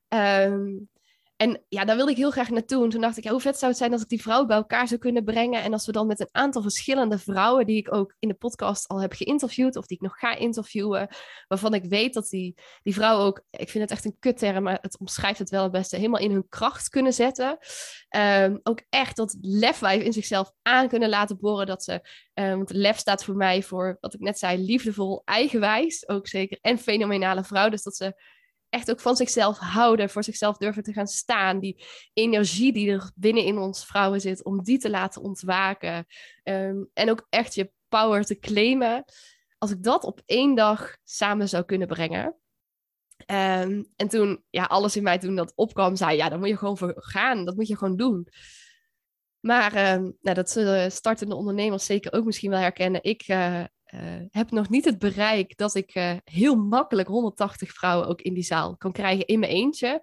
[0.08, 0.88] Um,
[1.40, 2.84] en ja, daar wilde ik heel graag naartoe.
[2.84, 4.56] En toen dacht ik, ja, hoe vet zou het zijn als ik die vrouwen bij
[4.56, 5.62] elkaar zou kunnen brengen.
[5.62, 8.88] En als we dan met een aantal verschillende vrouwen, die ik ook in de podcast
[8.88, 11.08] al heb geïnterviewd, of die ik nog ga interviewen,
[11.48, 14.78] waarvan ik weet dat die, die vrouwen ook, ik vind het echt een kutterm, maar
[14.80, 17.58] het omschrijft het wel het beste, helemaal in hun kracht kunnen zetten.
[18.16, 21.66] Um, ook echt dat lefwijf in zichzelf aan kunnen laten boren.
[21.66, 26.08] Dat ze, um, want lef staat voor mij voor, wat ik net zei, liefdevol, eigenwijs,
[26.08, 27.68] ook zeker, en fenomenale vrouw.
[27.68, 28.14] Dus dat ze
[28.70, 31.58] echt ook van zichzelf houden, voor zichzelf durven te gaan staan.
[31.58, 36.06] Die energie die er binnen in ons vrouwen zit, om die te laten ontwaken.
[36.44, 39.04] Um, en ook echt je power te claimen.
[39.58, 42.36] Als ik dat op één dag samen zou kunnen brengen.
[43.26, 46.56] Um, en toen, ja, alles in mij toen dat opkwam, zei ja, dan moet je
[46.56, 47.44] gewoon voor gaan.
[47.44, 48.28] Dat moet je gewoon doen.
[49.40, 53.02] Maar um, nou, dat zullen startende ondernemers zeker ook misschien wel herkennen.
[53.02, 53.64] Ik uh,
[53.94, 58.34] uh, heb nog niet het bereik dat ik uh, heel makkelijk 180 vrouwen ook in
[58.34, 60.02] die zaal kan krijgen in mijn eentje.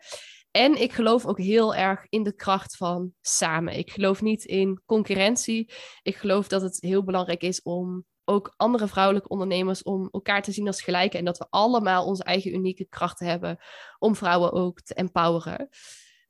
[0.51, 3.77] En ik geloof ook heel erg in de kracht van samen.
[3.77, 5.73] Ik geloof niet in concurrentie.
[6.01, 10.51] Ik geloof dat het heel belangrijk is om ook andere vrouwelijke ondernemers om elkaar te
[10.51, 11.19] zien als gelijken.
[11.19, 13.57] En dat we allemaal onze eigen unieke krachten hebben
[13.99, 15.69] om vrouwen ook te empoweren.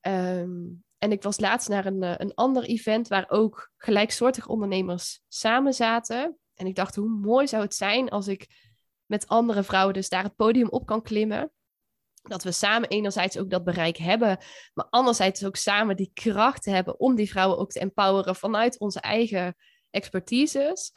[0.08, 5.74] Um, en ik was laatst naar een, een ander event waar ook gelijksoortige ondernemers samen
[5.74, 6.38] zaten.
[6.58, 8.47] En ik dacht, hoe mooi zou het zijn als ik
[9.05, 11.51] met andere vrouwen dus daar het podium op kan klimmen.
[12.22, 14.38] Dat we samen enerzijds ook dat bereik hebben,
[14.74, 18.99] maar anderzijds ook samen die kracht hebben om die vrouwen ook te empoweren vanuit onze
[18.99, 19.55] eigen
[19.89, 20.93] expertises.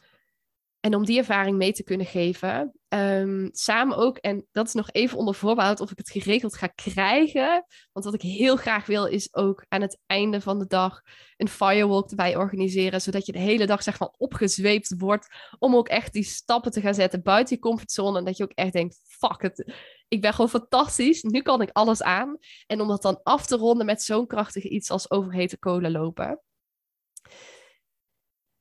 [0.80, 2.72] En om die ervaring mee te kunnen geven.
[2.88, 6.66] Um, samen ook, en dat is nog even onder voorbehoud of ik het geregeld ga
[6.66, 7.64] krijgen.
[7.92, 11.00] Want wat ik heel graag wil, is ook aan het einde van de dag
[11.36, 13.00] een firewalk erbij organiseren.
[13.00, 15.26] Zodat je de hele dag zeg maar opgezweept wordt.
[15.58, 18.18] Om ook echt die stappen te gaan zetten buiten je comfortzone.
[18.18, 19.72] En dat je ook echt denkt: fuck het.
[20.08, 21.22] Ik ben gewoon fantastisch.
[21.22, 22.38] Nu kan ik alles aan.
[22.66, 26.40] En om dat dan af te ronden met zo'n krachtig iets als overhete kolen lopen.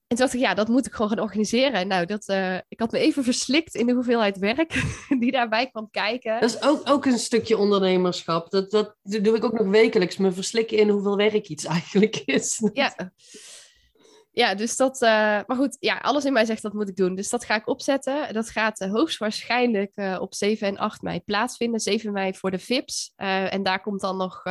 [0.09, 1.87] En toen dacht ik, ja, dat moet ik gewoon gaan organiseren.
[1.87, 4.83] Nou, dat, uh, ik had me even verslikt in de hoeveelheid werk
[5.19, 6.39] die daarbij kwam kijken.
[6.39, 8.49] Dat is ook, ook een stukje ondernemerschap.
[8.49, 12.69] Dat, dat doe ik ook nog wekelijks, me verslikken in hoeveel werk iets eigenlijk is.
[12.73, 13.11] Ja,
[14.39, 15.01] ja, dus dat.
[15.01, 15.09] Uh,
[15.45, 17.15] maar goed, ja, alles in mij zegt dat moet ik doen.
[17.15, 18.33] Dus dat ga ik opzetten.
[18.33, 21.79] Dat gaat uh, hoogstwaarschijnlijk uh, op 7 en 8 mei plaatsvinden.
[21.79, 23.13] 7 mei voor de VIP's.
[23.15, 24.43] en daar komt dan nog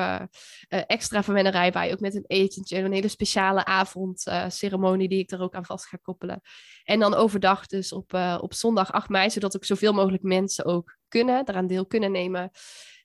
[0.68, 1.92] extra verwennerij bij.
[1.92, 2.78] Ook met een etentje.
[2.78, 6.40] Een hele speciale avondceremonie die ik er ook aan vast ga koppelen.
[6.84, 9.30] En dan overdag dus op, op zondag 8 mei.
[9.30, 12.50] Zodat ook zoveel mogelijk mensen ook kunnen, daaraan deel kunnen nemen.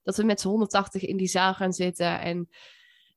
[0.03, 2.19] Dat we met z'n 180 in die zaal gaan zitten.
[2.19, 2.49] En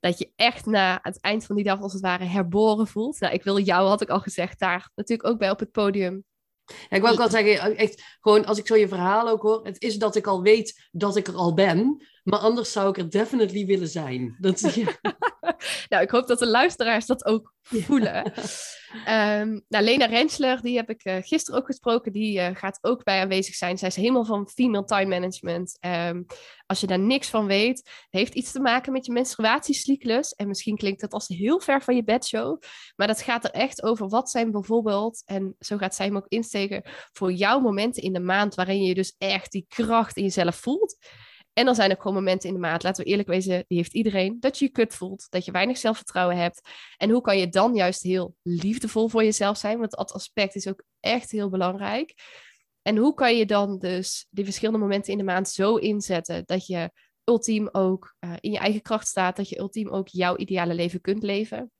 [0.07, 3.20] dat je echt na het eind van die dag als het ware herboren voelt.
[3.20, 6.24] Nou, ik wil jou, had ik al gezegd, daar natuurlijk ook bij op het podium.
[6.64, 9.64] Ja, ik wil ook wel zeggen, echt, gewoon als ik zo je verhaal ook hoor,
[9.64, 12.98] het is dat ik al weet dat ik er al ben, maar anders zou ik
[12.98, 14.36] er definitely willen zijn.
[14.40, 14.98] Dat, ja.
[15.88, 18.32] nou, ik hoop dat de luisteraars dat ook voelen.
[19.09, 22.12] um, nou, Lena Rensler, die heb ik uh, gisteren ook gesproken.
[22.12, 23.78] Die uh, gaat ook bij aanwezig zijn.
[23.78, 25.78] Zij is helemaal van female time management.
[25.80, 26.26] Um,
[26.66, 30.32] als je daar niks van weet, heeft iets te maken met je menstruatiecyclus.
[30.32, 32.62] En misschien klinkt dat als heel ver van je bedshow.
[32.97, 34.09] Maar dat gaat er echt over.
[34.09, 36.82] Wat zijn bijvoorbeeld, en zo gaat zij hem ook insteken,
[37.12, 40.97] voor jouw momenten in de maand waarin je dus echt die kracht in jezelf voelt.
[41.59, 43.94] En dan zijn er gewoon momenten in de maand, laten we eerlijk wezen, die heeft
[43.94, 46.68] iedereen, dat je je kut voelt, dat je weinig zelfvertrouwen hebt.
[46.96, 49.78] En hoe kan je dan juist heel liefdevol voor jezelf zijn?
[49.78, 52.14] Want dat aspect is ook echt heel belangrijk.
[52.82, 56.66] En hoe kan je dan dus die verschillende momenten in de maand zo inzetten dat
[56.66, 56.90] je
[57.24, 61.00] ultiem ook uh, in je eigen kracht staat, dat je ultiem ook jouw ideale leven
[61.00, 61.70] kunt leven?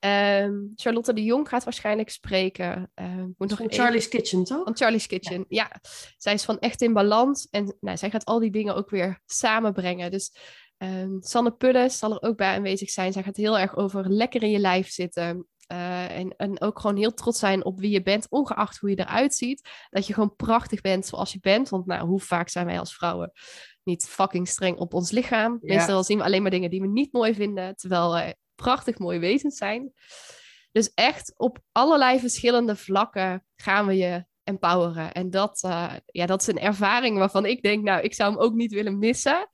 [0.00, 2.90] Um, Charlotte de Jong gaat waarschijnlijk spreken.
[2.94, 4.64] Uh, moet nog van Charlie's Kitchen, toch?
[4.64, 5.70] Van Charlie's Kitchen, ja.
[5.72, 5.80] ja.
[6.16, 9.20] Zij is van echt in balans en nou, zij gaat al die dingen ook weer
[9.26, 10.10] samenbrengen.
[10.10, 10.36] Dus
[10.78, 13.12] um, Sanne Pulles zal er ook bij aanwezig zijn.
[13.12, 15.46] Zij gaat heel erg over lekker in je lijf zitten.
[15.72, 18.98] Uh, en, en ook gewoon heel trots zijn op wie je bent, ongeacht hoe je
[18.98, 19.68] eruit ziet.
[19.90, 21.68] Dat je gewoon prachtig bent zoals je bent.
[21.68, 23.32] Want nou, hoe vaak zijn wij als vrouwen
[23.82, 25.58] niet fucking streng op ons lichaam?
[25.60, 25.74] Ja.
[25.74, 27.76] Meestal zien we alleen maar dingen die we niet mooi vinden.
[27.76, 29.92] Terwijl we prachtig mooie wezens zijn.
[30.72, 35.12] Dus echt op allerlei verschillende vlakken gaan we je empoweren.
[35.12, 38.40] En dat, uh, ja, dat is een ervaring waarvan ik denk, nou, ik zou hem
[38.40, 39.48] ook niet willen missen.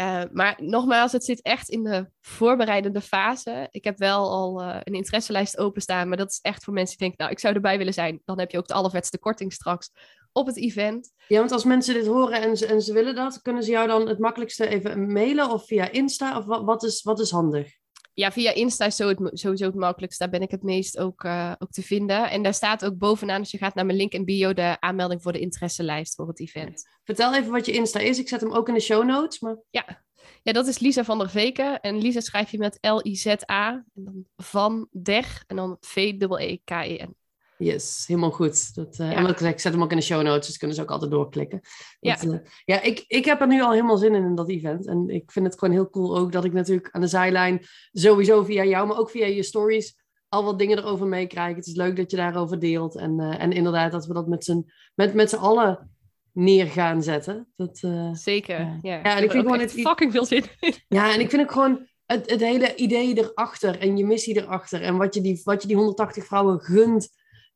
[0.00, 3.68] Uh, maar nogmaals, het zit echt in de voorbereidende fase.
[3.70, 7.06] Ik heb wel al uh, een interesselijst openstaan, maar dat is echt voor mensen die
[7.06, 8.22] denken, nou, ik zou erbij willen zijn.
[8.24, 9.90] Dan heb je ook de allervetste korting straks
[10.36, 11.12] op het event.
[11.28, 13.86] Ja, want als mensen dit horen en ze, en ze willen dat, kunnen ze jou
[13.88, 16.38] dan het makkelijkste even mailen of via Insta?
[16.38, 17.72] Of wat, wat, is, wat is handig?
[18.14, 20.18] Ja, via Insta is zo het, sowieso het makkelijkst.
[20.18, 22.30] Daar ben ik het meest ook, uh, ook te vinden.
[22.30, 25.22] En daar staat ook bovenaan, als je gaat naar mijn link in bio, de aanmelding
[25.22, 26.88] voor de interesselijst voor het event.
[27.04, 28.18] Vertel even wat je Insta is.
[28.18, 29.40] Ik zet hem ook in de show notes.
[29.40, 29.56] Maar...
[29.70, 30.04] Ja.
[30.42, 31.80] ja, dat is Lisa van der Veken.
[31.80, 33.68] En Lisa schrijf je met L-I-Z-A.
[33.70, 37.14] En dan van der en dan V-E-E-K-E-N.
[37.58, 38.74] Yes, helemaal goed.
[38.74, 39.16] Dat, uh, ja.
[39.16, 41.60] En ik zet hem ook in de show notes, dus kunnen ze ook altijd doorklikken.
[42.00, 44.48] Dat, ja, uh, ja ik, ik heb er nu al helemaal zin in, in dat
[44.48, 44.86] event.
[44.86, 48.44] En ik vind het gewoon heel cool ook dat ik natuurlijk aan de zijlijn sowieso
[48.44, 51.56] via jou, maar ook via je stories al wat dingen erover meekrijg.
[51.56, 52.96] Het is leuk dat je daarover deelt.
[52.96, 55.90] En, uh, en inderdaad dat we dat met z'n met, met z'n allen
[56.32, 57.52] neer gaan zetten.
[57.56, 57.78] Dat,
[58.12, 58.78] Zeker, ja.
[58.82, 59.16] ja.
[59.16, 60.74] en ik vind gewoon het fucking veel zin in.
[60.88, 64.82] Ja, en ik vind ook gewoon het, het hele idee erachter en je missie erachter
[64.82, 67.08] en wat je die, wat je die 180 vrouwen gunt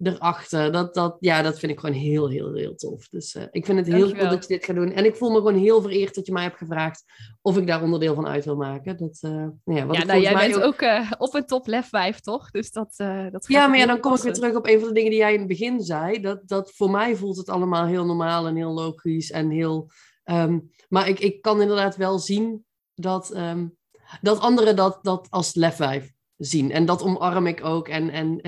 [0.02, 0.72] erachter.
[0.72, 3.08] Dat, dat, ja, dat vind ik gewoon heel, heel, heel tof.
[3.08, 4.92] Dus uh, ik vind het heel cool dat je dit gaat doen.
[4.92, 7.04] En ik voel me gewoon heel vereerd dat je mij hebt gevraagd
[7.42, 8.96] of ik daar onderdeel van uit wil maken.
[8.96, 11.88] Dat, uh, ja, wat ja nou, jij bent ook, ook uh, op een top lef
[11.88, 12.50] 5, toch?
[12.50, 12.94] Dus dat,
[13.30, 15.18] dat ja, maar ja, dan kom ik weer terug op een van de dingen die
[15.18, 16.20] jij in het begin zei.
[16.20, 19.90] Dat, dat voor mij voelt het allemaal heel normaal en heel logisch en heel...
[20.24, 23.76] Um, maar ik, ik kan inderdaad wel zien dat, um,
[24.20, 26.70] dat anderen dat, dat als lef 5 zien.
[26.70, 27.88] En dat omarm ik ook.
[27.88, 28.40] En, en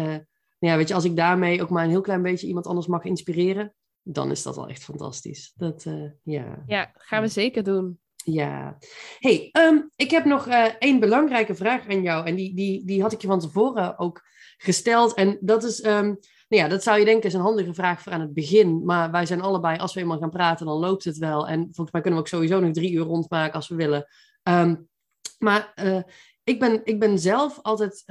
[0.68, 3.04] ja, weet je, als ik daarmee ook maar een heel klein beetje iemand anders mag
[3.04, 5.52] inspireren, dan is dat al echt fantastisch.
[5.56, 6.62] Dat, uh, ja.
[6.66, 8.00] ja, gaan we zeker doen.
[8.24, 8.78] Ja.
[9.18, 12.26] hey, um, ik heb nog uh, één belangrijke vraag aan jou.
[12.26, 14.22] En die, die, die had ik je van tevoren ook
[14.56, 15.14] gesteld.
[15.14, 16.06] En dat is, um,
[16.48, 18.84] nou ja, dat zou je denken is een handige vraag voor aan het begin.
[18.84, 21.48] Maar wij zijn allebei, als we eenmaal gaan praten, dan loopt het wel.
[21.48, 24.06] En volgens mij kunnen we ook sowieso nog drie uur rondmaken als we willen.
[24.42, 24.88] Um,
[25.38, 26.02] maar uh,
[26.44, 28.04] ik, ben, ik ben zelf altijd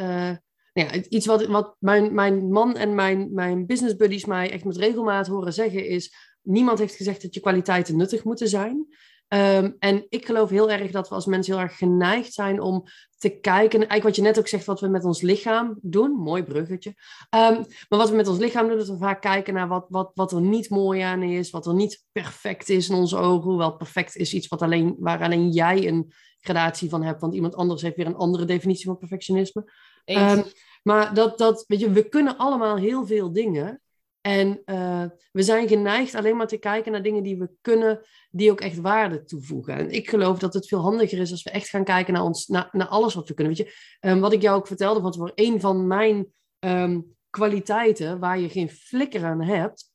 [0.74, 4.66] nou ja, iets wat, wat mijn, mijn man en mijn, mijn business buddies mij echt
[4.66, 8.88] met regelmaat horen zeggen is: niemand heeft gezegd dat je kwaliteiten nuttig moeten zijn.
[9.34, 12.84] Um, en ik geloof heel erg dat we als mensen heel erg geneigd zijn om
[13.18, 13.80] te kijken.
[13.80, 16.12] Eigenlijk wat je net ook zegt, wat we met ons lichaam doen.
[16.12, 16.90] Mooi bruggetje.
[16.90, 20.12] Um, maar wat we met ons lichaam doen, dat we vaak kijken naar wat, wat,
[20.14, 21.50] wat er niet mooi aan is.
[21.50, 23.50] Wat er niet perfect is in onze ogen.
[23.50, 27.22] Hoewel perfect is iets wat alleen, waar alleen jij een gradatie van hebt.
[27.22, 29.72] Want iemand anders heeft weer een andere definitie van perfectionisme.
[30.06, 30.44] Um,
[30.84, 33.82] maar dat, dat, weet je, we kunnen allemaal heel veel dingen.
[34.22, 38.52] En uh, we zijn geneigd alleen maar te kijken naar dingen die we kunnen, die
[38.52, 39.76] ook echt waarde toevoegen.
[39.76, 42.48] En ik geloof dat het veel handiger is als we echt gaan kijken naar, ons,
[42.48, 43.56] naar, alles wat we kunnen.
[43.56, 46.28] Weet je, um, wat ik jou ook vertelde, want voor een van mijn
[46.60, 49.92] um, kwaliteiten waar je geen flikker aan hebt,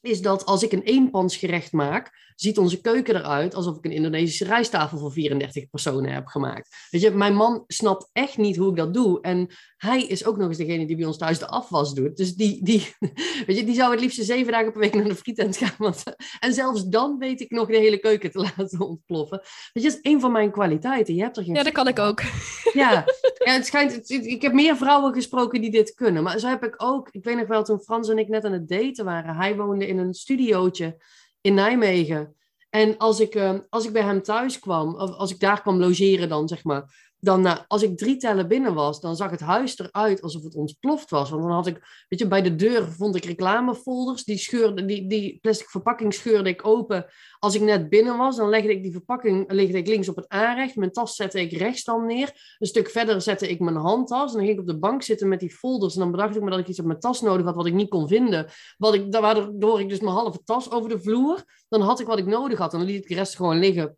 [0.00, 4.44] is dat als ik een eenpansgerecht maak, ziet onze keuken eruit alsof ik een Indonesische
[4.44, 6.86] rijsttafel voor 34 personen heb gemaakt.
[6.90, 9.20] Weet je, mijn man snapt echt niet hoe ik dat doe.
[9.20, 12.16] En hij is ook nog eens degene die bij ons thuis de afwas doet.
[12.16, 12.94] Dus die, die,
[13.46, 15.74] weet je, die zou het liefst zeven dagen per week naar de frietent gaan.
[15.78, 16.02] Want,
[16.40, 19.38] en zelfs dan weet ik nog de hele keuken te laten ontploffen.
[19.72, 21.14] Weet je, dat is een van mijn kwaliteiten.
[21.14, 22.22] Je hebt er geen ja, dat kan ik ook.
[22.72, 23.04] Ja,
[23.44, 26.22] ja het schijnt, ik heb meer vrouwen gesproken die dit kunnen.
[26.22, 28.52] Maar zo heb ik ook, ik weet nog wel, toen Frans en ik net aan
[28.52, 29.36] het daten waren.
[29.36, 30.96] Hij woonde in een studiootje
[31.40, 32.36] in Nijmegen.
[32.70, 35.78] En als ik, uh, als ik bij hem thuis kwam, of als ik daar kwam
[35.78, 39.40] logeren dan, zeg maar, dan na, als ik drie tellen binnen was, dan zag het
[39.40, 41.30] huis eruit alsof het ontploft was.
[41.30, 44.24] Want dan had ik, weet je, bij de deur vond ik reclamefolders.
[44.24, 47.06] Die, scheurde, die, die plastic verpakking scheurde ik open.
[47.38, 50.28] Als ik net binnen was, dan legde ik die verpakking legde ik links op het
[50.28, 50.76] aanrecht.
[50.76, 52.56] Mijn tas zette ik rechts dan neer.
[52.58, 54.30] Een stuk verder zette ik mijn handtas.
[54.32, 55.94] En dan ging ik op de bank zitten met die folders.
[55.94, 57.74] En dan bedacht ik me dat ik iets op mijn tas nodig had wat ik
[57.74, 58.46] niet kon vinden.
[58.76, 61.44] Wat ik, waardoor ik dus mijn halve tas over de vloer.
[61.68, 62.72] Dan had ik wat ik nodig had.
[62.72, 63.96] En dan liet ik de rest gewoon liggen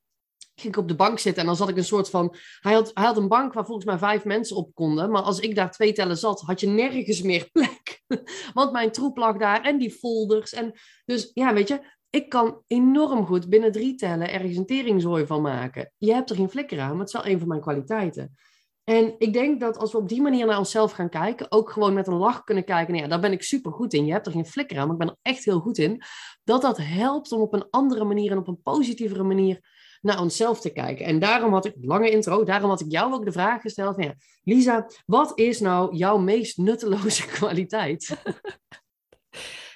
[0.60, 2.34] ging ik op de bank zitten en dan zat ik een soort van...
[2.60, 5.10] Hij had, hij had een bank waar volgens mij vijf mensen op konden.
[5.10, 8.02] Maar als ik daar twee tellen zat, had je nergens meer plek.
[8.54, 10.52] Want mijn troep lag daar en die folders.
[10.52, 10.72] En
[11.04, 11.80] dus ja, weet je,
[12.10, 15.92] ik kan enorm goed binnen drie tellen ergens een teringzooi van maken.
[15.98, 18.36] Je hebt er geen flikker aan, maar het is wel een van mijn kwaliteiten.
[18.84, 21.94] En ik denk dat als we op die manier naar onszelf gaan kijken, ook gewoon
[21.94, 24.06] met een lach kunnen kijken, nou ja, daar ben ik super goed in.
[24.06, 26.02] Je hebt er geen flikker aan, maar ik ben er echt heel goed in.
[26.44, 29.60] Dat dat helpt om op een andere manier en op een positievere manier
[30.00, 31.06] naar onszelf te kijken.
[31.06, 34.02] En daarom had ik, lange intro, daarom had ik jou ook de vraag gesteld.
[34.02, 38.16] Ja, Lisa, wat is nou jouw meest nutteloze kwaliteit?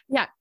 [0.07, 0.35] ja,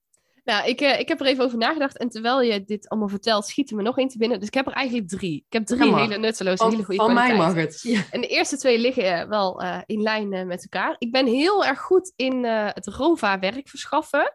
[0.44, 1.98] nou, ik, uh, ik heb er even over nagedacht.
[1.98, 4.38] En terwijl je dit allemaal vertelt, schieten me nog één te binnen.
[4.38, 5.44] Dus ik heb er eigenlijk drie.
[5.46, 8.06] Ik heb drie hele nutteloze, hele goede Van mij mag het.
[8.10, 10.96] En de eerste twee liggen uh, wel uh, in lijn met elkaar.
[10.98, 14.32] Ik ben heel erg goed in het ROVA werk verschaffen.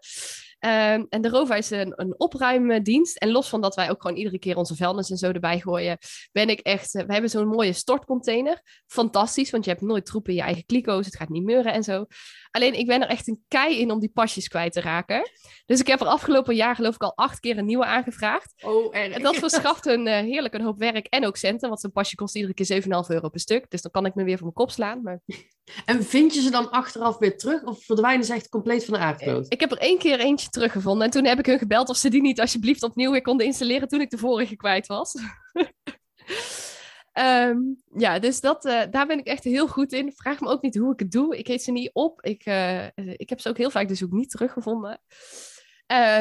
[0.66, 3.18] Um, en de Rova is een, een opruimdienst.
[3.18, 5.98] En los van dat wij ook gewoon iedere keer onze vuilnis en zo erbij gooien,
[6.32, 6.92] ben ik echt.
[6.92, 8.62] we hebben zo'n mooie stortcontainer.
[8.88, 11.06] Fantastisch, want je hebt nooit troep in je eigen kliko's.
[11.06, 12.06] Het gaat niet meuren en zo.
[12.52, 15.30] Alleen ik ben er echt een kei in om die pasjes kwijt te raken.
[15.66, 18.54] Dus ik heb er afgelopen jaar geloof ik al acht keer een nieuwe aangevraagd.
[18.64, 21.68] Oh, En dat verschaft hun uh, heerlijk een hoop werk en ook centen.
[21.70, 23.70] Want zo'n pasje kost iedere keer 7,5 euro per stuk.
[23.70, 25.02] Dus dan kan ik me weer voor mijn kop slaan.
[25.02, 25.22] Maar...
[25.86, 27.64] En vind je ze dan achteraf weer terug?
[27.64, 29.46] Of verdwijnen ze echt compleet van de aardkloot?
[29.50, 31.06] Ik heb er één keer eentje teruggevonden.
[31.06, 33.88] En toen heb ik hun gebeld of ze die niet alsjeblieft opnieuw weer konden installeren
[33.88, 35.14] toen ik de vorige kwijt was.
[37.20, 40.14] Um, ja, dus dat, uh, daar ben ik echt heel goed in.
[40.16, 41.38] Vraag me ook niet hoe ik het doe.
[41.38, 42.22] Ik heet ze niet op.
[42.26, 45.02] Ik, uh, ik heb ze ook heel vaak dus ook niet teruggevonden.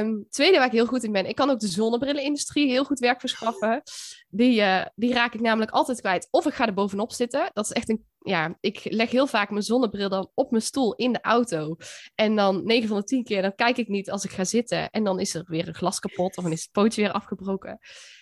[0.01, 2.99] Um, tweede waar ik heel goed in ben, ik kan ook de zonnebrillenindustrie heel goed
[2.99, 3.83] werk verschaffen.
[4.29, 6.29] Die, uh, die raak ik namelijk altijd kwijt.
[6.31, 7.51] Of ik ga er bovenop zitten.
[7.53, 8.05] Dat is echt een.
[8.19, 11.77] Ja, ik leg heel vaak mijn zonnebril dan op mijn stoel in de auto.
[12.15, 14.91] En dan 9 van de 10 keer, dan kijk ik niet als ik ga zitten.
[14.91, 17.79] En dan is er weer een glas kapot of dan is het pootje weer afgebroken.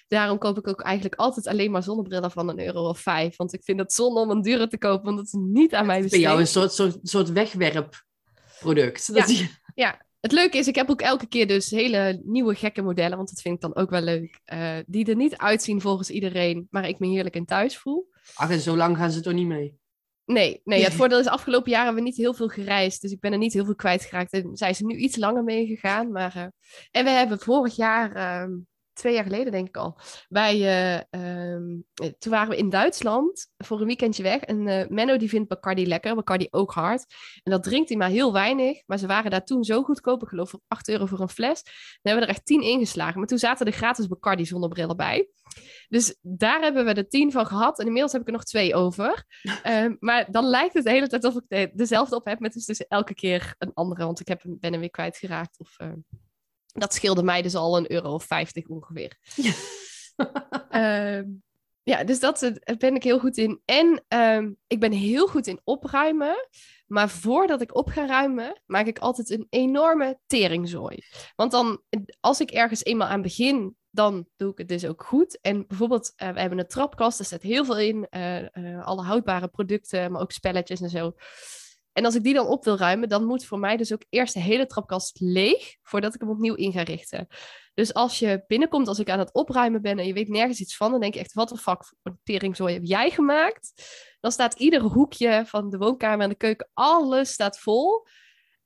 [0.09, 3.37] Daarom koop ik ook eigenlijk altijd alleen maar zonnebrillen van een euro of vijf.
[3.37, 5.87] Want ik vind het zonde om een dure te kopen, want dat is niet aan
[5.87, 6.21] mij besteed.
[6.21, 9.11] Bij jou een soort, soort, soort wegwerpproduct.
[9.13, 9.27] Ja,
[9.75, 13.29] ja, het leuke is, ik heb ook elke keer dus hele nieuwe gekke modellen, want
[13.29, 14.41] dat vind ik dan ook wel leuk.
[14.53, 18.09] Uh, die er niet uitzien volgens iedereen, maar ik me heerlijk in thuis voel.
[18.35, 19.79] Ach, en zo lang gaan ze toch niet mee?
[20.25, 23.01] Nee, nee, het voordeel is, afgelopen jaren hebben we niet heel veel gereisd.
[23.01, 24.33] Dus ik ben er niet heel veel kwijtgeraakt.
[24.33, 26.11] En zijn ze nu iets langer meegegaan.
[26.11, 26.47] Maar, uh,
[26.91, 28.57] en we hebben vorig jaar, uh,
[28.97, 30.57] twee jaar geleden denk ik al, wij,
[31.11, 31.71] uh,
[32.19, 34.41] toen waren we in Duitsland voor een weekendje weg.
[34.41, 37.15] En uh, Menno die vindt Bacardi lekker, Bacardi ook hard.
[37.43, 38.83] En dat drinkt hij maar heel weinig.
[38.87, 41.63] Maar ze waren daar toen zo goedkoop, ik geloof voor 8 euro voor een fles.
[41.63, 41.73] Dan
[42.03, 43.19] hebben we er echt 10 ingeslagen.
[43.19, 45.29] Maar toen zaten er gratis Bacardi zonnebrillen bij.
[45.89, 47.79] Dus daar hebben we er 10 van gehad.
[47.79, 49.25] En inmiddels heb ik er nog twee over.
[49.65, 52.41] uh, maar dan lijkt het de hele tijd alsof ik de, dezelfde op heb.
[52.41, 55.59] Met dus, dus elke keer een andere, want ik heb, ben hem weer kwijtgeraakt.
[55.59, 55.77] Of
[56.79, 59.17] dat scheelde mij dus al een euro of 50 ongeveer.
[59.35, 59.53] Ja.
[61.19, 61.25] uh,
[61.93, 63.61] ja, dus dat uh, ben ik heel goed in.
[63.65, 66.49] En uh, ik ben heel goed in opruimen.
[66.87, 70.99] Maar voordat ik op ga ruimen, maak ik altijd een enorme teringzooi.
[71.37, 71.83] Want dan,
[72.21, 75.41] als ik ergens eenmaal aan begin, dan doe ik het dus ook goed.
[75.41, 78.07] En bijvoorbeeld, uh, we hebben een trapkast, daar staat heel veel in.
[78.11, 81.15] Uh, alle houdbare producten, maar ook spelletjes en zo.
[81.97, 84.35] En als ik die dan op wil ruimen, dan moet voor mij dus ook eerst
[84.35, 87.27] de hele trapkast leeg voordat ik hem opnieuw in ga richten.
[87.75, 90.77] Dus als je binnenkomt, als ik aan het opruimen ben en je weet nergens iets
[90.77, 93.73] van, dan denk je echt, wat een fuck teringzooi heb jij gemaakt?
[94.21, 98.07] Dan staat ieder hoekje van de woonkamer en de keuken, alles staat vol.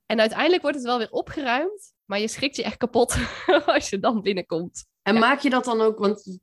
[0.06, 3.16] En uiteindelijk wordt het wel weer opgeruimd, maar je schrikt je echt kapot
[3.66, 4.84] als je dan binnenkomt.
[5.02, 6.38] En maak je dat dan ook, want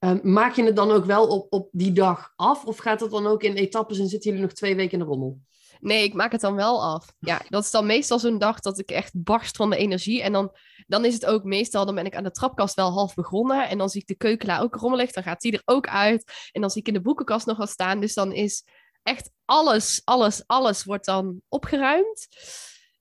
[0.00, 2.64] uh, maak je het dan ook wel op, op die dag af?
[2.64, 5.04] Of gaat het dan ook in etappes en zitten jullie nog twee weken in de
[5.04, 5.40] rommel?
[5.80, 7.12] Nee, ik maak het dan wel af.
[7.18, 10.22] Ja, dat is dan meestal zo'n dag dat ik echt barst van de energie.
[10.22, 10.56] En dan,
[10.86, 13.68] dan is het ook meestal, dan ben ik aan de trapkast wel half begonnen.
[13.68, 15.12] En dan zie ik de keukenla ook rommelig.
[15.12, 16.48] Dan gaat die er ook uit.
[16.52, 18.00] En dan zie ik in de boekenkast nog wat staan.
[18.00, 18.64] Dus dan is
[19.02, 22.28] echt alles, alles, alles wordt dan opgeruimd.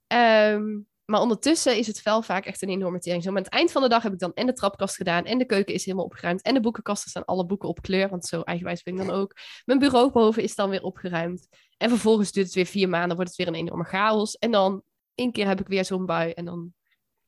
[0.07, 3.23] Um, maar ondertussen is het wel vaak echt een enorme tering.
[3.23, 5.25] Zo, aan het eind van de dag heb ik dan en de trapkast gedaan.
[5.25, 6.41] En de keuken is helemaal opgeruimd.
[6.41, 8.09] En de boekenkasten staan alle boeken op kleur.
[8.09, 9.33] Want zo eigenwijs ben ik dan ook.
[9.65, 11.47] Mijn bureau boven is dan weer opgeruimd.
[11.77, 13.15] En vervolgens duurt het weer vier maanden.
[13.15, 14.37] wordt het weer een enorme chaos.
[14.37, 14.81] En dan
[15.15, 16.31] één keer heb ik weer zo'n bui.
[16.31, 16.73] En dan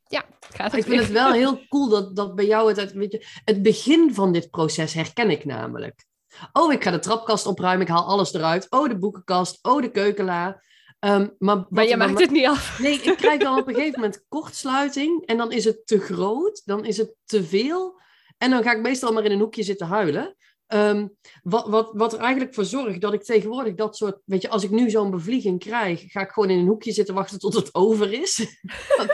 [0.07, 3.25] ja, gaat het Ik vind het wel heel cool dat, dat bij jou het, je,
[3.45, 6.05] het begin van dit proces herken ik namelijk.
[6.53, 8.67] Oh, ik ga de trapkast opruimen, ik haal alles eruit.
[8.69, 9.59] Oh, de boekenkast.
[9.61, 10.61] Oh, de keukenla.
[10.99, 12.79] Ehm, maar maar je maakt het niet af.
[12.79, 15.25] Nee, ik krijg dan op een gegeven moment kortsluiting.
[15.25, 16.61] En dan is het te groot.
[16.65, 17.99] Dan is het te veel.
[18.37, 20.35] En dan ga ik meestal maar in een hoekje zitten huilen.
[20.69, 21.07] Ehm,
[21.43, 24.21] wat, wat, wat er eigenlijk voor zorgt dat ik tegenwoordig dat soort...
[24.25, 27.15] Weet je, als ik nu zo'n bevlieging krijg, ga ik gewoon in een hoekje zitten
[27.15, 28.39] wachten tot het over is.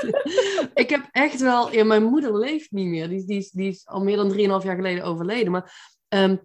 [0.73, 1.71] ik heb echt wel...
[1.71, 3.09] Ja, mijn moeder leeft niet meer.
[3.09, 5.51] Die, die, die is al meer dan 3,5 jaar geleden overleden.
[5.51, 6.35] Maar ehm,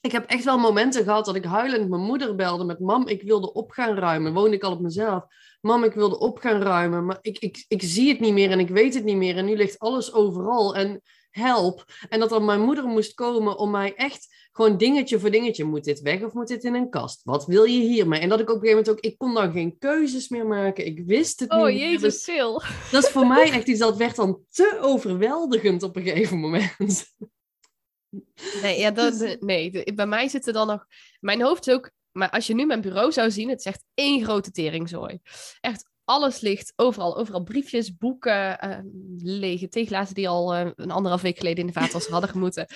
[0.00, 2.78] ik heb echt wel momenten gehad dat ik huilend mijn moeder belde met...
[2.78, 4.32] Mam, ik wilde op gaan ruimen.
[4.32, 5.24] Woonde ik al op mezelf.
[5.60, 7.06] Mam, ik wilde op gaan ruimen.
[7.06, 9.36] Maar ik, ik, ik zie het niet meer en ik weet het niet meer.
[9.36, 10.76] En nu ligt alles overal.
[10.76, 11.84] En help.
[12.08, 15.64] En dat dan mijn moeder moest komen om mij echt gewoon dingetje voor dingetje.
[15.64, 17.20] Moet dit weg of moet dit in een kast?
[17.24, 18.20] Wat wil je hiermee?
[18.20, 20.86] En dat ik op een gegeven moment ook, ik kon dan geen keuzes meer maken.
[20.86, 21.66] Ik wist het oh, niet.
[21.66, 22.52] Oh jezus, Sil.
[22.92, 27.14] dat is voor mij echt iets dat werd dan te overweldigend op een gegeven moment.
[28.62, 30.86] Nee, ja, dat, nee, bij mij zit er dan nog.
[31.20, 31.90] Mijn hoofd is ook.
[32.12, 35.18] Maar als je nu mijn bureau zou zien, het is echt één grote teringzooi.
[35.60, 37.16] Echt alles ligt overal.
[37.16, 38.78] Overal briefjes, boeken, uh,
[39.18, 42.66] lege theeglazen die al uh, een anderhalf week geleden in de vaatwasser hadden gemoeten.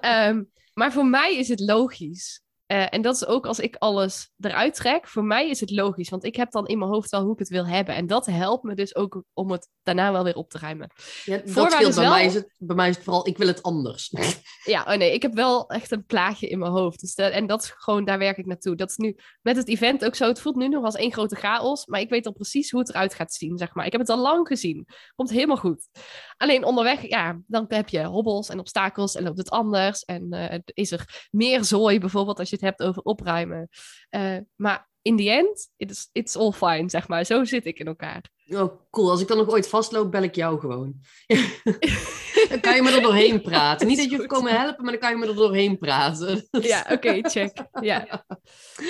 [0.00, 0.50] um,
[0.80, 2.42] maar voor mij is het logisch.
[2.72, 5.08] Uh, en dat is ook als ik alles eruit trek.
[5.08, 7.38] Voor mij is het logisch, want ik heb dan in mijn hoofd wel hoe ik
[7.38, 7.94] het wil hebben.
[7.94, 10.90] En dat helpt me dus ook om het daarna wel weer op te ruimen.
[11.24, 11.94] Ja, dat scheelt.
[11.94, 14.10] Bij, mij is het, bij mij is het vooral, ik wil het anders.
[14.64, 17.00] Ja, oh nee, ik heb wel echt een plaatje in mijn hoofd.
[17.00, 18.76] Dus en dat is gewoon, daar werk ik naartoe.
[18.76, 20.26] Dat is nu met het event ook zo.
[20.26, 22.88] Het voelt nu nog als één grote chaos, maar ik weet al precies hoe het
[22.88, 23.86] eruit gaat zien, zeg maar.
[23.86, 24.86] Ik heb het al lang gezien.
[25.14, 25.88] Komt helemaal goed.
[26.36, 30.04] Alleen onderweg, ja, dan heb je hobbels en obstakels en loopt het anders.
[30.04, 33.68] En uh, is er meer zooi bijvoorbeeld als je het hebt over opruimen.
[34.10, 37.24] Uh, maar in the end, it's, it's all fine, zeg maar.
[37.24, 38.30] Zo zit ik in elkaar.
[38.46, 39.10] Oh, cool.
[39.10, 40.94] Als ik dan nog ooit vastloop, bel ik jou gewoon.
[42.48, 43.86] dan kan je me er doorheen praten.
[43.86, 46.48] Niet dat je hoeft komen helpen, maar dan kan je me er doorheen praten.
[46.60, 47.64] ja, oké, check.
[47.80, 48.26] Ja.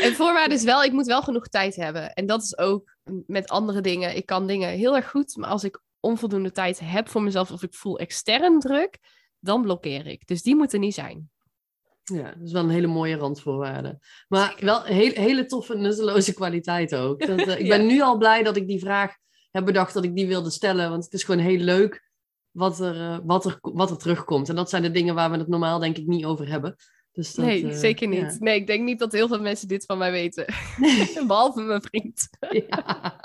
[0.03, 2.13] En voorwaarde is wel, ik moet wel genoeg tijd hebben.
[2.13, 2.97] En dat is ook
[3.27, 4.17] met andere dingen.
[4.17, 7.63] Ik kan dingen heel erg goed, maar als ik onvoldoende tijd heb voor mezelf of
[7.63, 8.99] ik voel extern druk,
[9.39, 10.27] dan blokkeer ik.
[10.27, 11.31] Dus die moeten niet zijn.
[12.13, 13.99] Ja, dat is wel een hele mooie randvoorwaarde.
[14.29, 17.21] Maar wel een hele toffe, nutteloze kwaliteit ook.
[17.27, 19.17] Dat, uh, ik ben nu al blij dat ik die vraag
[19.51, 20.91] heb bedacht dat ik die wilde stellen.
[20.91, 22.11] Want het is gewoon heel leuk
[22.51, 24.49] wat er, uh, wat er, wat er terugkomt.
[24.49, 26.77] En dat zijn de dingen waar we het normaal denk ik niet over hebben.
[27.13, 28.21] Dus dat, nee, uh, zeker niet.
[28.21, 28.37] Ja.
[28.39, 30.45] Nee, ik denk niet dat heel veel mensen dit van mij weten.
[31.27, 32.29] Behalve mijn vriend.
[32.69, 33.21] ja,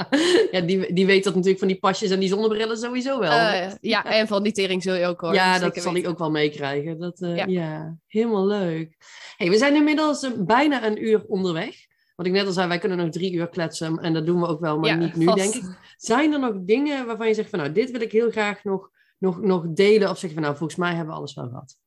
[0.51, 3.31] ja die, die weet dat natuurlijk van die pasjes en die zonnebrillen sowieso wel.
[3.31, 5.33] Uh, ja, en van die tering zul je ook hoor.
[5.33, 6.99] Ja, dat zal ik ook wel meekrijgen.
[6.99, 7.45] Dat, uh, ja.
[7.45, 7.97] ja.
[8.07, 8.95] helemaal leuk.
[9.37, 11.75] Hey, we zijn inmiddels bijna een uur onderweg.
[12.15, 13.97] Wat ik net al zei, wij kunnen nog drie uur kletsen.
[13.97, 15.37] En dat doen we ook wel, maar niet nu, vast.
[15.37, 15.77] denk ik.
[15.97, 18.89] Zijn er nog dingen waarvan je zegt van, nou, dit wil ik heel graag nog,
[19.17, 20.09] nog, nog delen?
[20.09, 21.77] Of zeg je van, nou, volgens mij hebben we alles wel gehad.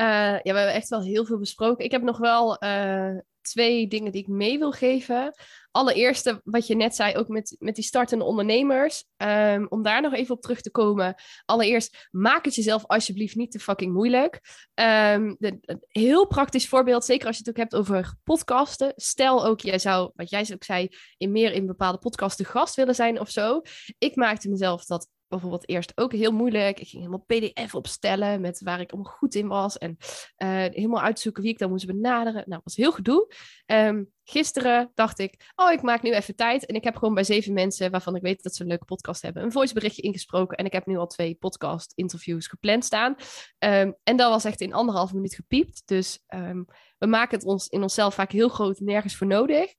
[0.00, 1.84] Uh, ja, we hebben echt wel heel veel besproken.
[1.84, 5.34] Ik heb nog wel uh, twee dingen die ik mee wil geven.
[5.70, 9.04] Allereerste, wat je net zei, ook met, met die startende ondernemers.
[9.16, 11.14] Um, om daar nog even op terug te komen.
[11.44, 14.40] Allereerst, maak het jezelf alsjeblieft niet te fucking moeilijk.
[14.74, 18.92] De, een heel praktisch voorbeeld, zeker als je het ook hebt over podcasten.
[18.96, 22.94] Stel ook, jij zou, wat jij ook zei, in meer in bepaalde podcasten gast willen
[22.94, 23.60] zijn of zo.
[23.98, 26.80] Ik maakte mezelf dat bijvoorbeeld eerst ook heel moeilijk.
[26.80, 29.78] Ik ging helemaal PDF opstellen met waar ik allemaal goed in was.
[29.78, 29.96] En
[30.38, 32.32] uh, helemaal uitzoeken wie ik dan moest benaderen.
[32.32, 33.34] Nou, dat was heel gedoe.
[33.66, 36.66] Um, gisteren dacht ik, oh, ik maak nu even tijd.
[36.66, 39.22] En ik heb gewoon bij zeven mensen waarvan ik weet dat ze een leuke podcast
[39.22, 40.56] hebben, een voiceberichtje ingesproken.
[40.56, 43.14] En ik heb nu al twee podcast-interviews gepland staan.
[43.58, 45.82] Um, en dat was echt in anderhalf minuut gepiept.
[45.84, 46.66] Dus um,
[46.98, 49.74] we maken het ons in onszelf vaak heel groot, nergens voor nodig.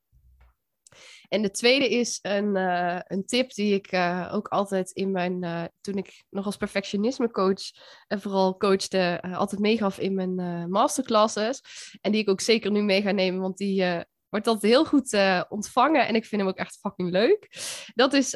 [1.30, 5.44] En de tweede is een, uh, een tip die ik uh, ook altijd in mijn,
[5.44, 7.62] uh, toen ik nog als perfectionisme coach
[8.08, 11.62] en vooral coachte, altijd meegaf in mijn masterclasses.
[12.02, 13.84] En die ik ook zeker nu mee ga nemen, want die
[14.30, 15.18] wordt altijd heel goed
[15.50, 17.50] ontvangen en ik vind hem ook echt fucking leuk.
[17.96, 18.32] Dat is,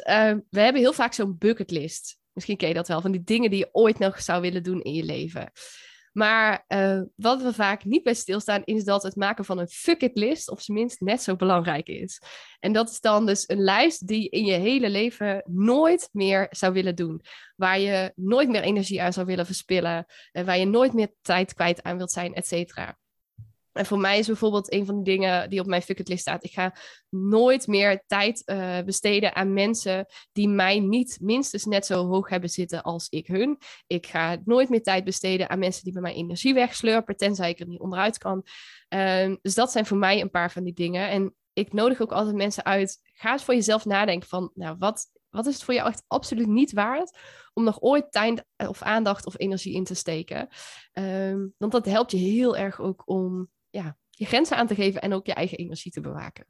[0.50, 2.18] we hebben heel vaak zo'n bucketlist.
[2.32, 4.82] Misschien ken je dat wel, van die dingen die je ooit nog zou willen doen
[4.82, 5.52] in je leven.
[6.12, 10.00] Maar uh, wat we vaak niet bij stilstaan, is dat het maken van een fuck
[10.02, 12.22] it list, of minst net zo belangrijk is.
[12.60, 16.72] En dat is dan dus een lijst die in je hele leven nooit meer zou
[16.72, 17.20] willen doen.
[17.56, 20.06] Waar je nooit meer energie aan zou willen verspillen.
[20.32, 22.98] En waar je nooit meer tijd kwijt aan wilt zijn, et cetera.
[23.72, 26.44] En voor mij is bijvoorbeeld een van de dingen die op mijn fuck list staat.
[26.44, 26.74] Ik ga
[27.08, 32.50] nooit meer tijd uh, besteden aan mensen die mij niet minstens net zo hoog hebben
[32.50, 33.58] zitten als ik hun.
[33.86, 37.60] Ik ga nooit meer tijd besteden aan mensen die bij mij energie wegslurpen, tenzij ik
[37.60, 38.44] er niet onderuit kan.
[38.94, 41.08] Uh, dus dat zijn voor mij een paar van die dingen.
[41.08, 43.00] En ik nodig ook altijd mensen uit.
[43.12, 46.46] Ga eens voor jezelf nadenken van, nou, wat, wat is het voor jou echt absoluut
[46.46, 47.18] niet waard
[47.52, 50.48] om nog ooit tijd of aandacht of energie in te steken?
[50.92, 55.00] Um, want dat helpt je heel erg ook om ja, je grenzen aan te geven
[55.00, 56.46] en ook je eigen energie te bewaken.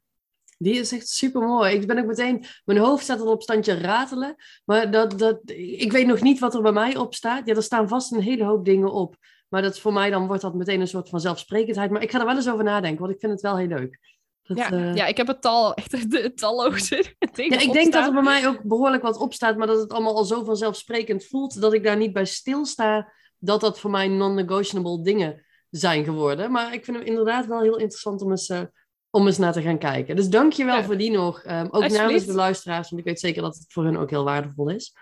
[0.57, 1.73] Die is echt super mooi.
[1.73, 4.35] Ik ben ook meteen, mijn hoofd staat al op standje ratelen.
[4.65, 7.47] Maar dat, dat, ik weet nog niet wat er bij mij op staat.
[7.47, 9.15] Ja, er staan vast een hele hoop dingen op.
[9.49, 11.91] Maar dat voor mij dan wordt dat meteen een soort van zelfsprekendheid.
[11.91, 13.99] Maar ik ga er wel eens over nadenken, want ik vind het wel heel leuk.
[14.43, 14.95] Dat, ja, uh...
[14.95, 16.95] ja, ik heb het tal, echt de talloze
[17.33, 19.79] dingen Ja, ik denk dat er bij mij ook behoorlijk wat op staat, maar dat
[19.79, 23.91] het allemaal al zo vanzelfsprekend voelt, dat ik daar niet bij stilsta, dat dat voor
[23.91, 26.51] mij non-negotiable dingen zijn geworden.
[26.51, 28.61] Maar ik vind hem inderdaad wel heel interessant om eens, uh,
[29.09, 30.15] om eens naar te gaan kijken.
[30.15, 30.83] Dus dank je wel ja.
[30.83, 31.45] voor die nog.
[31.45, 34.23] Um, ook namens de luisteraars, want ik weet zeker dat het voor hun ook heel
[34.23, 34.93] waardevol is.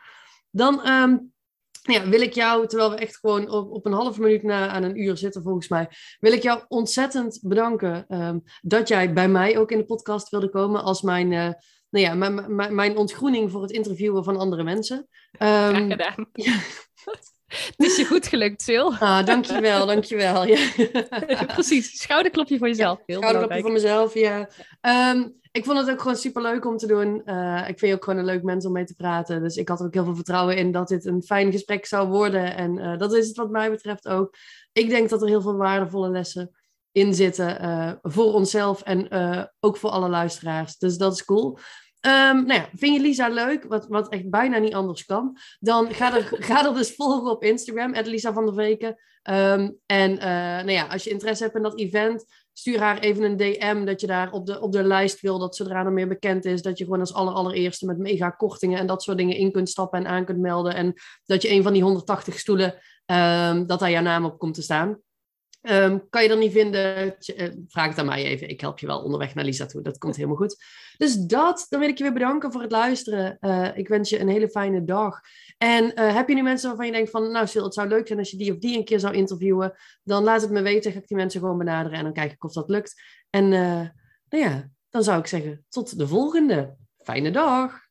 [0.50, 1.34] Dan um,
[1.82, 4.84] ja, wil ik jou, terwijl we echt gewoon op, op een half minuut na aan
[4.84, 5.88] een uur zitten volgens mij,
[6.20, 10.50] wil ik jou ontzettend bedanken um, dat jij bij mij ook in de podcast wilde
[10.50, 11.52] komen als mijn, uh,
[11.90, 15.08] nou ja, mijn, mijn, mijn ontgroening voor het interviewen van andere mensen.
[15.32, 16.30] Graag gedaan.
[16.34, 16.58] Ja.
[17.50, 18.88] Het is je goed gelukt, Sil.
[19.00, 20.46] Ah, dankjewel, dankjewel.
[20.46, 20.68] Ja.
[21.54, 23.00] Precies, schouderklopje voor jezelf.
[23.06, 24.50] Ja, schouderklopje voor mezelf, ja.
[25.12, 27.22] Um, ik vond het ook gewoon super leuk om te doen.
[27.26, 29.42] Uh, ik vind je ook gewoon een leuk mens om mee te praten.
[29.42, 32.08] Dus ik had er ook heel veel vertrouwen in dat dit een fijn gesprek zou
[32.08, 32.56] worden.
[32.56, 34.36] En uh, dat is het wat mij betreft ook.
[34.72, 36.52] Ik denk dat er heel veel waardevolle lessen
[36.92, 37.64] in zitten.
[37.64, 39.08] Uh, voor onszelf en
[39.60, 40.78] ook voor alle luisteraars.
[40.78, 41.60] Dus dat is cool.
[42.02, 45.94] Um, nou ja, vind je Lisa leuk, wat, wat echt bijna niet anders kan, dan
[45.94, 48.96] ga er, ga er dus volgen op Instagram, Lisa van der Veken.
[49.30, 53.24] Um, en uh, nou ja, als je interesse hebt in dat event, stuur haar even
[53.24, 56.08] een DM dat je daar op de, op de lijst wil, dat zodra er meer
[56.08, 59.36] bekend is, dat je gewoon als aller, allereerste met mega kortingen en dat soort dingen
[59.36, 60.76] in kunt stappen en aan kunt melden.
[60.76, 60.94] En
[61.26, 62.74] dat je een van die 180 stoelen,
[63.06, 65.00] um, dat daar jouw naam op komt te staan.
[65.62, 67.16] Um, kan je dat niet vinden?
[67.68, 68.50] Vraag het aan mij even.
[68.50, 69.82] Ik help je wel onderweg naar Lisa toe.
[69.82, 70.64] Dat komt helemaal goed.
[70.98, 73.38] Dus dat, dan wil ik je weer bedanken voor het luisteren.
[73.42, 75.20] Uh, ik wens je een hele fijne dag.
[75.58, 77.32] En uh, heb je nu mensen waarvan je denkt van...
[77.32, 79.74] Nou Sil, het zou leuk zijn als je die of die een keer zou interviewen.
[80.04, 80.92] Dan laat het me weten.
[80.92, 81.98] Ga ik die mensen gewoon benaderen.
[81.98, 83.02] En dan kijk ik of dat lukt.
[83.30, 83.88] En uh,
[84.30, 86.76] nou ja, dan zou ik zeggen tot de volgende.
[86.98, 87.89] Fijne dag.